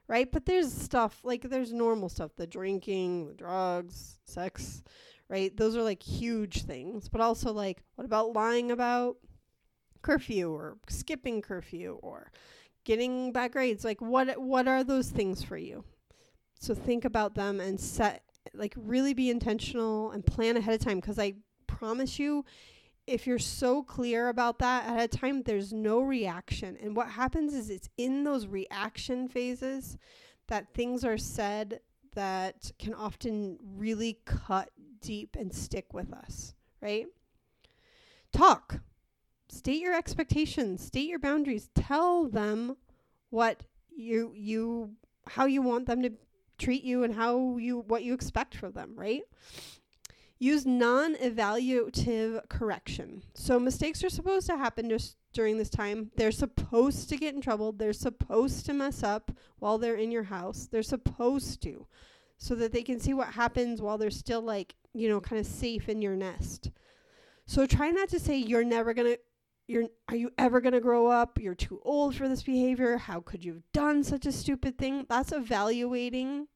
Right? 0.08 0.30
But 0.30 0.46
there's 0.46 0.74
stuff 0.74 1.20
like 1.24 1.44
there's 1.44 1.72
normal 1.72 2.10
stuff, 2.10 2.32
the 2.36 2.48
drinking, 2.48 3.28
the 3.28 3.34
drugs, 3.34 4.20
sex, 4.26 4.84
right? 5.30 5.56
Those 5.56 5.78
are 5.78 5.84
like 5.84 6.04
huge 6.04 6.64
things. 6.64 7.08
But 7.08 7.22
also 7.22 7.54
like 7.54 7.84
what 7.96 8.06
about 8.06 8.34
lying 8.34 8.72
about 8.72 9.18
curfew 10.02 10.52
or 10.52 10.78
skipping 10.88 11.42
curfew 11.42 12.00
or 12.02 12.32
getting 12.84 13.32
bad 13.32 13.52
grades? 13.52 13.84
Like 13.84 14.02
what 14.02 14.42
what 14.42 14.68
are 14.68 14.84
those 14.84 15.10
things 15.10 15.44
for 15.44 15.58
you? 15.58 15.84
So 16.60 16.76
think 16.76 17.06
about 17.06 17.36
them 17.36 17.60
and 17.60 17.80
set 17.80 18.24
like 18.54 18.74
really 18.76 19.14
be 19.14 19.30
intentional 19.30 20.12
and 20.12 20.26
plan 20.26 20.58
ahead 20.58 20.74
of 20.74 20.82
time 20.82 21.02
cuz 21.02 21.20
I 21.20 21.36
promise 21.68 22.20
you 22.20 22.46
if 23.08 23.26
you're 23.28 23.40
so 23.40 23.84
clear 23.84 24.30
about 24.30 24.60
that 24.60 24.86
at 24.88 25.04
a 25.04 25.08
time, 25.08 25.44
there's 25.44 25.74
no 25.74 26.02
reaction. 26.02 26.78
And 26.82 26.96
what 26.96 27.10
happens 27.10 27.54
is 27.54 27.70
it's 27.70 27.90
in 27.98 28.24
those 28.24 28.48
reaction 28.48 29.28
phases 29.28 29.98
that 30.48 30.74
things 30.74 31.04
are 31.04 31.18
said 31.18 31.82
that 32.14 32.72
can 32.78 32.94
often 32.94 33.58
really 33.62 34.20
cut 34.26 34.70
deep 35.02 35.36
and 35.38 35.54
stick 35.54 35.94
with 35.94 36.14
us, 36.14 36.54
right? 36.82 37.08
Talk. 38.32 38.82
State 39.52 39.82
your 39.82 39.94
expectations, 39.94 40.82
state 40.82 41.10
your 41.10 41.20
boundaries, 41.20 41.70
tell 41.76 42.28
them 42.28 42.78
what 43.30 43.64
you 43.94 44.32
you 44.34 44.92
how 45.28 45.46
you 45.46 45.62
want 45.62 45.88
them 45.88 46.02
to 46.02 46.12
treat 46.58 46.84
you 46.84 47.04
and 47.04 47.14
how 47.16 47.58
you 47.58 47.80
what 47.80 48.04
you 48.04 48.14
expect 48.14 48.56
from 48.56 48.72
them, 48.72 48.94
right? 48.96 49.24
Use 50.40 50.66
non 50.66 51.16
evaluative 51.16 52.48
correction. 52.50 53.24
So, 53.34 53.60
mistakes 53.60 54.04
are 54.04 54.10
supposed 54.10 54.48
to 54.48 54.58
happen 54.58 54.90
just 54.90 55.18
during 55.34 55.58
this 55.58 55.70
time. 55.70 56.12
They're 56.16 56.32
supposed 56.32 57.10
to 57.10 57.18
get 57.18 57.36
in 57.36 57.42
trouble. 57.42 57.74
They're 57.74 57.94
supposed 57.94 58.66
to 58.68 58.74
mess 58.74 59.04
up 59.04 59.32
while 59.60 59.78
they're 59.78 59.96
in 59.96 60.12
your 60.12 60.24
house. 60.24 60.68
They're 60.72 60.82
supposed 60.82 61.62
to, 61.64 61.86
so 62.38 62.56
that 62.56 62.72
they 62.72 62.84
can 62.84 63.00
see 63.00 63.14
what 63.14 63.34
happens 63.34 63.82
while 63.82 63.98
they're 63.98 64.10
still, 64.10 64.42
like, 64.42 64.76
you 64.94 65.10
know, 65.10 65.20
kind 65.20 65.40
of 65.40 65.46
safe 65.46 65.90
in 65.90 66.02
your 66.02 66.16
nest. 66.16 66.72
So, 67.46 67.68
try 67.68 67.92
not 67.92 68.10
to 68.10 68.20
say, 68.20 68.38
you're 68.38 68.64
never 68.64 68.94
going 68.94 69.14
to. 69.14 69.20
You're, 69.72 69.88
are 70.10 70.16
you 70.16 70.32
ever 70.38 70.62
going 70.62 70.74
to 70.74 70.80
grow 70.80 71.08
up? 71.08 71.40
You're 71.40 71.56
too 71.56 71.82
old 71.84 72.16
for 72.16 72.28
this 72.28 72.44
behavior. 72.44 72.98
How 72.98 73.22
could 73.22 73.44
you 73.44 73.54
have 73.54 73.64
done 73.74 74.04
such 74.04 74.26
a 74.26 74.32
stupid 74.32 74.78
thing? 74.78 75.06
That's 75.10 75.32
evaluating 75.32 76.48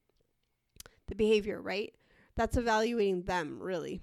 the 1.07 1.15
behavior, 1.15 1.61
right? 1.61 1.93
that's 2.35 2.57
evaluating 2.57 3.23
them 3.23 3.61
really. 3.61 4.01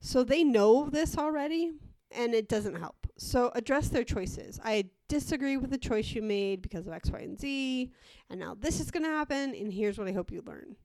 So 0.00 0.22
they 0.22 0.44
know 0.44 0.88
this 0.90 1.16
already 1.16 1.72
and 2.10 2.34
it 2.34 2.48
doesn't 2.48 2.76
help. 2.76 3.06
So 3.16 3.50
address 3.54 3.88
their 3.88 4.04
choices. 4.04 4.60
I 4.64 4.86
disagree 5.08 5.56
with 5.56 5.70
the 5.70 5.78
choice 5.78 6.12
you 6.12 6.22
made 6.22 6.62
because 6.62 6.86
of 6.86 6.92
X, 6.92 7.10
Y, 7.10 7.18
and 7.18 7.38
Z, 7.38 7.92
and 8.30 8.40
now 8.40 8.56
this 8.58 8.80
is 8.80 8.90
going 8.90 9.02
to 9.02 9.10
happen, 9.10 9.54
and 9.54 9.72
here's 9.72 9.98
what 9.98 10.06
I 10.06 10.12
hope 10.12 10.30
you 10.30 10.42
learn. 10.46 10.76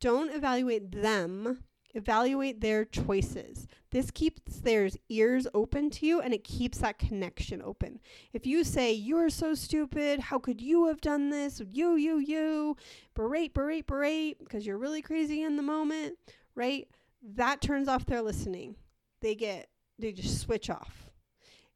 Don't 0.00 0.32
evaluate 0.32 0.92
them, 0.92 1.64
evaluate 1.94 2.60
their 2.60 2.84
choices. 2.84 3.66
This 3.90 4.10
keeps 4.10 4.60
their 4.60 4.90
ears 5.08 5.46
open 5.54 5.90
to 5.90 6.06
you 6.06 6.20
and 6.20 6.34
it 6.34 6.44
keeps 6.44 6.78
that 6.78 6.98
connection 6.98 7.62
open. 7.62 8.00
If 8.32 8.46
you 8.46 8.64
say, 8.64 8.92
You're 8.92 9.30
so 9.30 9.54
stupid, 9.54 10.20
how 10.20 10.38
could 10.38 10.60
you 10.60 10.88
have 10.88 11.00
done 11.00 11.30
this? 11.30 11.62
You, 11.70 11.96
you, 11.96 12.18
you, 12.18 12.76
berate, 13.14 13.54
berate, 13.54 13.86
berate, 13.86 14.38
because 14.40 14.66
you're 14.66 14.78
really 14.78 15.02
crazy 15.02 15.42
in 15.42 15.56
the 15.56 15.62
moment, 15.62 16.18
right? 16.54 16.88
That 17.22 17.60
turns 17.60 17.88
off 17.88 18.06
their 18.06 18.22
listening. 18.22 18.76
They 19.20 19.34
get, 19.34 19.68
they 19.98 20.12
just 20.12 20.40
switch 20.40 20.68
off. 20.68 21.10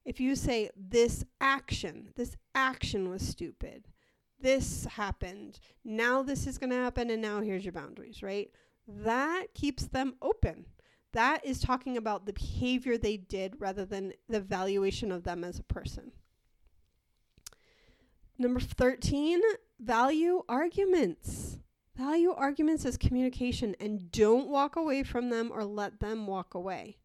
If 0.04 0.20
you 0.20 0.34
say, 0.34 0.70
This 0.76 1.24
action, 1.40 2.08
this 2.16 2.36
action 2.54 3.08
was 3.08 3.22
stupid, 3.22 3.86
this 4.40 4.84
happened, 4.84 5.60
now 5.84 6.22
this 6.22 6.46
is 6.46 6.58
going 6.58 6.70
to 6.70 6.76
happen, 6.76 7.10
and 7.10 7.22
now 7.22 7.40
here's 7.40 7.64
your 7.64 7.72
boundaries, 7.72 8.22
right? 8.22 8.50
That 8.88 9.48
keeps 9.54 9.86
them 9.86 10.14
open. 10.22 10.64
That 11.12 11.44
is 11.44 11.60
talking 11.60 11.96
about 11.96 12.24
the 12.24 12.32
behavior 12.32 12.96
they 12.96 13.18
did 13.18 13.60
rather 13.60 13.84
than 13.84 14.14
the 14.28 14.40
valuation 14.40 15.12
of 15.12 15.24
them 15.24 15.44
as 15.44 15.58
a 15.58 15.62
person. 15.62 16.12
Number 18.38 18.60
13, 18.60 19.40
value 19.78 20.42
arguments. 20.48 21.58
Value 21.96 22.32
arguments 22.32 22.84
as 22.84 22.96
communication 22.96 23.74
and 23.80 24.10
don't 24.12 24.48
walk 24.48 24.76
away 24.76 25.02
from 25.02 25.30
them 25.30 25.50
or 25.52 25.64
let 25.64 26.00
them 26.00 26.26
walk 26.26 26.54
away. 26.54 26.98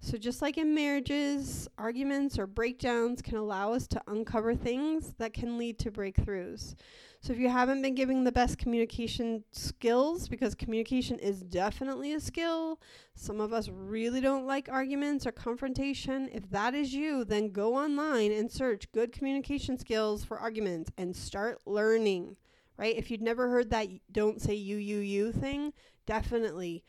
So, 0.00 0.16
just 0.16 0.40
like 0.40 0.56
in 0.56 0.74
marriages, 0.74 1.68
arguments 1.76 2.38
or 2.38 2.46
breakdowns 2.46 3.20
can 3.20 3.36
allow 3.36 3.72
us 3.72 3.88
to 3.88 4.02
uncover 4.06 4.54
things 4.54 5.14
that 5.18 5.32
can 5.32 5.58
lead 5.58 5.78
to 5.80 5.90
breakthroughs. 5.90 6.76
So, 7.20 7.32
if 7.32 7.38
you 7.40 7.48
haven't 7.48 7.82
been 7.82 7.96
giving 7.96 8.22
the 8.22 8.30
best 8.30 8.58
communication 8.58 9.42
skills, 9.50 10.28
because 10.28 10.54
communication 10.54 11.18
is 11.18 11.42
definitely 11.42 12.12
a 12.12 12.20
skill, 12.20 12.80
some 13.16 13.40
of 13.40 13.52
us 13.52 13.68
really 13.68 14.20
don't 14.20 14.46
like 14.46 14.68
arguments 14.68 15.26
or 15.26 15.32
confrontation. 15.32 16.28
If 16.32 16.48
that 16.50 16.74
is 16.74 16.94
you, 16.94 17.24
then 17.24 17.50
go 17.50 17.74
online 17.74 18.30
and 18.30 18.50
search 18.50 18.90
good 18.92 19.12
communication 19.12 19.78
skills 19.78 20.22
for 20.24 20.38
arguments 20.38 20.92
and 20.96 21.14
start 21.14 21.58
learning, 21.66 22.36
right? 22.76 22.96
If 22.96 23.10
you'd 23.10 23.20
never 23.20 23.48
heard 23.50 23.70
that 23.70 23.88
don't 24.12 24.40
say 24.40 24.54
you, 24.54 24.76
you, 24.76 24.98
you 24.98 25.32
thing, 25.32 25.72
definitely 26.06 26.84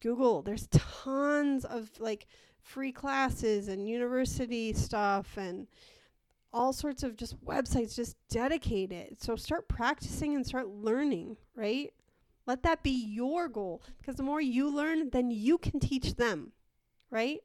Google. 0.00 0.42
There's 0.42 0.66
tons 0.68 1.64
of 1.64 1.90
like 1.98 2.26
free 2.62 2.92
classes 2.92 3.68
and 3.68 3.88
university 3.88 4.72
stuff 4.72 5.36
and 5.36 5.66
all 6.52 6.72
sorts 6.72 7.02
of 7.02 7.16
just 7.16 7.42
websites 7.44 7.94
just 7.94 8.16
dedicated. 8.28 9.22
So 9.22 9.36
start 9.36 9.68
practicing 9.68 10.34
and 10.34 10.46
start 10.46 10.68
learning, 10.68 11.36
right? 11.54 11.92
Let 12.46 12.62
that 12.64 12.82
be 12.82 12.90
your 12.90 13.48
goal 13.48 13.82
because 13.98 14.16
the 14.16 14.22
more 14.22 14.40
you 14.40 14.74
learn, 14.74 15.10
then 15.10 15.30
you 15.30 15.58
can 15.58 15.78
teach 15.78 16.16
them, 16.16 16.52
right? 17.10 17.40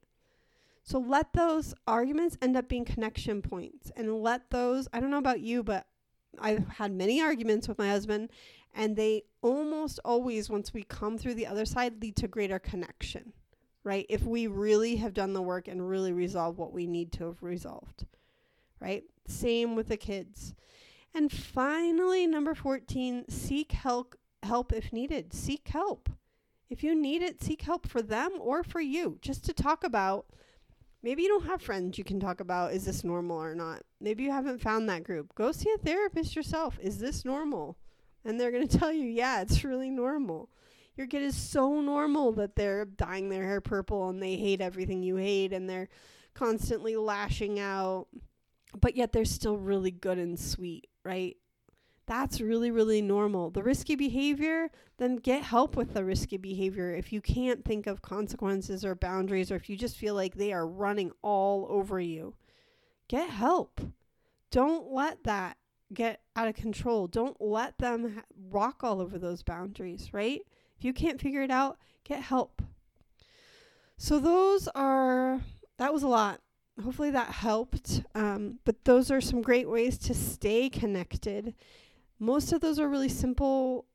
So 0.83 0.99
let 0.99 1.33
those 1.33 1.73
arguments 1.87 2.37
end 2.41 2.55
up 2.57 2.69
being 2.69 2.85
connection 2.85 3.41
points 3.41 3.91
and 3.95 4.21
let 4.21 4.49
those, 4.51 4.87
I 4.93 4.99
don't 4.99 5.11
know 5.11 5.17
about 5.17 5.41
you, 5.41 5.63
but 5.63 5.87
I've 6.39 6.67
had 6.67 6.91
many 6.91 7.21
arguments 7.21 7.67
with 7.67 7.77
my 7.77 7.89
husband 7.89 8.29
and 8.73 8.95
they 8.95 9.23
almost 9.41 9.99
always, 10.03 10.49
once 10.49 10.73
we 10.73 10.83
come 10.83 11.17
through 11.17 11.35
the 11.35 11.47
other 11.47 11.65
side, 11.65 12.01
lead 12.01 12.15
to 12.17 12.27
greater 12.27 12.59
connection, 12.59 13.33
right? 13.85 14.05
If 14.09 14.23
we 14.23 14.47
really 14.47 14.97
have 14.97 15.13
done 15.13 15.31
the 15.31 15.41
work 15.41 15.69
and 15.69 15.87
really 15.87 16.11
resolved 16.11 16.57
what 16.57 16.73
we 16.73 16.87
need 16.87 17.13
to 17.13 17.27
have 17.27 17.41
resolved 17.41 18.05
right? 18.79 19.03
Same 19.27 19.75
with 19.75 19.87
the 19.87 19.97
kids. 19.97 20.53
And 21.13 21.31
finally, 21.31 22.27
number 22.27 22.53
14, 22.53 23.25
seek 23.29 23.71
help 23.71 24.15
help 24.43 24.71
if 24.71 24.93
needed. 24.93 25.33
Seek 25.33 25.67
help. 25.67 26.09
If 26.69 26.83
you 26.83 26.93
need 26.93 27.21
it, 27.21 27.41
seek 27.41 27.63
help 27.63 27.87
for 27.87 28.01
them 28.01 28.31
or 28.39 28.63
for 28.63 28.79
you. 28.79 29.17
Just 29.21 29.43
to 29.45 29.53
talk 29.53 29.83
about 29.83 30.27
maybe 31.01 31.23
you 31.23 31.29
don't 31.29 31.47
have 31.47 31.61
friends 31.61 31.97
you 31.97 32.03
can 32.03 32.19
talk 32.19 32.39
about 32.39 32.73
is 32.73 32.85
this 32.85 33.03
normal 33.03 33.41
or 33.41 33.55
not. 33.55 33.83
Maybe 33.99 34.23
you 34.23 34.31
haven't 34.31 34.61
found 34.61 34.87
that 34.89 35.03
group. 35.03 35.33
Go 35.35 35.51
see 35.51 35.71
a 35.73 35.77
therapist 35.77 36.35
yourself. 36.35 36.77
Is 36.81 36.99
this 36.99 37.25
normal? 37.25 37.77
And 38.23 38.39
they're 38.39 38.51
going 38.51 38.67
to 38.67 38.77
tell 38.77 38.91
you, 38.91 39.07
"Yeah, 39.07 39.41
it's 39.41 39.63
really 39.63 39.89
normal." 39.89 40.49
Your 40.95 41.07
kid 41.07 41.23
is 41.23 41.35
so 41.35 41.81
normal 41.81 42.31
that 42.33 42.55
they're 42.55 42.85
dyeing 42.85 43.29
their 43.29 43.43
hair 43.43 43.61
purple 43.61 44.09
and 44.09 44.21
they 44.21 44.35
hate 44.35 44.61
everything 44.61 45.03
you 45.03 45.17
hate 45.17 45.51
and 45.51 45.69
they're 45.69 45.89
constantly 46.33 46.95
lashing 46.95 47.59
out 47.59 48.07
but 48.79 48.95
yet 48.95 49.11
they're 49.11 49.25
still 49.25 49.57
really 49.57 49.91
good 49.91 50.17
and 50.17 50.39
sweet, 50.39 50.87
right? 51.03 51.37
That's 52.07 52.39
really, 52.39 52.69
really 52.69 53.01
normal. 53.01 53.49
The 53.49 53.63
risky 53.63 53.95
behavior, 53.95 54.69
then 54.97 55.15
get 55.15 55.43
help 55.43 55.75
with 55.75 55.93
the 55.93 56.05
risky 56.05 56.37
behavior. 56.37 56.93
If 56.93 57.11
you 57.11 57.19
can't 57.19 57.65
think 57.65 57.87
of 57.87 58.01
consequences 58.01 58.85
or 58.85 58.93
boundaries, 58.93 59.51
or 59.51 59.55
if 59.55 59.69
you 59.69 59.77
just 59.77 59.97
feel 59.97 60.13
like 60.13 60.35
they 60.35 60.53
are 60.53 60.67
running 60.67 61.11
all 61.23 61.65
over 61.69 61.99
you, 61.99 62.35
get 63.07 63.29
help. 63.29 63.81
Don't 64.51 64.91
let 64.91 65.23
that 65.23 65.57
get 65.93 66.21
out 66.35 66.47
of 66.47 66.55
control. 66.55 67.07
Don't 67.07 67.37
let 67.39 67.79
them 67.79 68.21
walk 68.35 68.83
all 68.83 69.01
over 69.01 69.17
those 69.17 69.41
boundaries, 69.41 70.13
right? 70.13 70.41
If 70.77 70.85
you 70.85 70.93
can't 70.93 71.21
figure 71.21 71.41
it 71.41 71.51
out, 71.51 71.77
get 72.03 72.21
help. 72.21 72.61
So, 73.97 74.19
those 74.19 74.67
are, 74.75 75.41
that 75.77 75.93
was 75.93 76.03
a 76.03 76.07
lot 76.07 76.41
hopefully 76.83 77.11
that 77.11 77.29
helped. 77.29 78.01
Um, 78.13 78.59
but 78.65 78.83
those 78.85 79.11
are 79.11 79.21
some 79.21 79.41
great 79.41 79.69
ways 79.69 79.97
to 79.99 80.13
stay 80.13 80.69
connected. 80.69 81.53
Most 82.19 82.51
of 82.51 82.61
those 82.61 82.79
are 82.79 82.89
really 82.89 83.09
simple. 83.09 83.85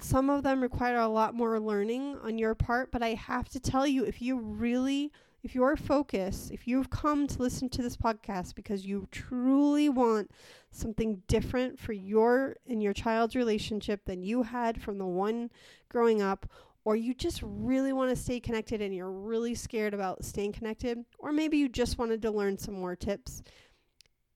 Some 0.00 0.30
of 0.30 0.42
them 0.42 0.62
require 0.62 0.98
a 0.98 1.08
lot 1.08 1.34
more 1.34 1.60
learning 1.60 2.16
on 2.22 2.38
your 2.38 2.54
part, 2.54 2.90
but 2.90 3.02
I 3.02 3.10
have 3.10 3.48
to 3.50 3.60
tell 3.60 3.86
you 3.86 4.04
if 4.04 4.22
you 4.22 4.38
really 4.38 5.12
if 5.42 5.54
you're 5.54 5.76
focused, 5.76 6.50
if 6.50 6.66
you've 6.66 6.90
come 6.90 7.26
to 7.26 7.38
listen 7.38 7.68
to 7.70 7.82
this 7.82 7.96
podcast 7.96 8.54
because 8.54 8.84
you 8.84 9.06
truly 9.10 9.88
want 9.88 10.30
something 10.70 11.22
different 11.28 11.78
for 11.78 11.92
your 11.92 12.56
and 12.68 12.82
your 12.82 12.92
child's 12.92 13.36
relationship 13.36 14.04
than 14.04 14.22
you 14.22 14.42
had 14.42 14.80
from 14.80 14.98
the 14.98 15.06
one 15.06 15.50
growing 15.88 16.20
up, 16.20 16.46
or 16.84 16.96
you 16.96 17.14
just 17.14 17.40
really 17.42 17.92
want 17.92 18.10
to 18.10 18.16
stay 18.16 18.38
connected 18.38 18.80
and 18.80 18.94
you're 18.94 19.10
really 19.10 19.54
scared 19.54 19.94
about 19.94 20.24
staying 20.24 20.52
connected, 20.52 21.04
or 21.18 21.32
maybe 21.32 21.56
you 21.56 21.68
just 21.68 21.98
wanted 21.98 22.22
to 22.22 22.30
learn 22.30 22.56
some 22.56 22.74
more 22.74 22.94
tips. 22.94 23.42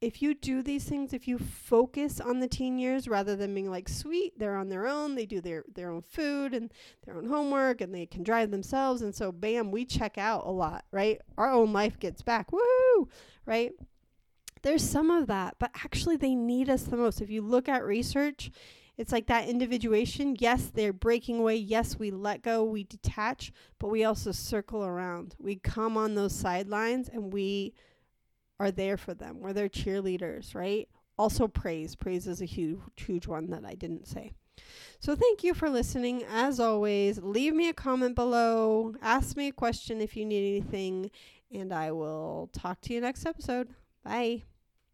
If 0.00 0.22
you 0.22 0.34
do 0.34 0.62
these 0.62 0.84
things, 0.84 1.12
if 1.12 1.28
you 1.28 1.38
focus 1.38 2.20
on 2.20 2.40
the 2.40 2.48
teen 2.48 2.78
years 2.78 3.06
rather 3.06 3.36
than 3.36 3.52
being 3.52 3.70
like, 3.70 3.88
sweet, 3.88 4.38
they're 4.38 4.56
on 4.56 4.70
their 4.70 4.86
own, 4.86 5.14
they 5.14 5.26
do 5.26 5.42
their, 5.42 5.64
their 5.74 5.90
own 5.90 6.02
food 6.02 6.54
and 6.54 6.72
their 7.04 7.16
own 7.16 7.26
homework 7.26 7.82
and 7.82 7.94
they 7.94 8.06
can 8.06 8.22
drive 8.22 8.50
themselves. 8.50 9.02
And 9.02 9.14
so, 9.14 9.30
bam, 9.30 9.70
we 9.70 9.84
check 9.84 10.16
out 10.16 10.46
a 10.46 10.50
lot, 10.50 10.84
right? 10.90 11.20
Our 11.36 11.50
own 11.50 11.74
life 11.74 11.98
gets 11.98 12.22
back. 12.22 12.50
Woo! 12.50 13.08
Right? 13.44 13.72
There's 14.62 14.88
some 14.88 15.10
of 15.10 15.26
that, 15.26 15.56
but 15.58 15.70
actually, 15.74 16.16
they 16.16 16.34
need 16.34 16.68
us 16.68 16.82
the 16.82 16.96
most. 16.96 17.20
If 17.20 17.30
you 17.30 17.42
look 17.42 17.68
at 17.68 17.84
research, 17.84 18.50
it's 19.00 19.12
like 19.12 19.26
that 19.28 19.48
individuation. 19.48 20.36
Yes, 20.38 20.70
they're 20.74 20.92
breaking 20.92 21.38
away. 21.38 21.56
Yes, 21.56 21.98
we 21.98 22.10
let 22.10 22.42
go, 22.42 22.62
we 22.62 22.84
detach, 22.84 23.52
but 23.78 23.88
we 23.88 24.04
also 24.04 24.32
circle 24.32 24.84
around. 24.84 25.34
We 25.38 25.56
come 25.56 25.96
on 25.96 26.14
those 26.14 26.34
sidelines 26.34 27.08
and 27.08 27.32
we 27.32 27.72
are 28.60 28.70
there 28.70 28.96
for 28.96 29.14
them. 29.14 29.40
We're 29.40 29.54
their 29.54 29.68
cheerleaders, 29.68 30.54
right? 30.54 30.88
Also, 31.18 31.48
praise. 31.48 31.96
Praise 31.96 32.28
is 32.28 32.40
a 32.40 32.46
huge, 32.46 32.78
huge 32.96 33.26
one 33.26 33.50
that 33.50 33.64
I 33.64 33.74
didn't 33.74 34.06
say. 34.06 34.32
So, 35.00 35.16
thank 35.16 35.42
you 35.42 35.54
for 35.54 35.70
listening. 35.70 36.22
As 36.30 36.60
always, 36.60 37.18
leave 37.22 37.54
me 37.54 37.68
a 37.68 37.74
comment 37.74 38.14
below. 38.14 38.94
Ask 39.02 39.36
me 39.36 39.48
a 39.48 39.52
question 39.52 40.00
if 40.00 40.16
you 40.16 40.26
need 40.26 40.62
anything, 40.62 41.10
and 41.52 41.72
I 41.72 41.90
will 41.92 42.50
talk 42.52 42.80
to 42.82 42.94
you 42.94 43.00
next 43.00 43.26
episode. 43.26 43.68
Bye. 44.04 44.44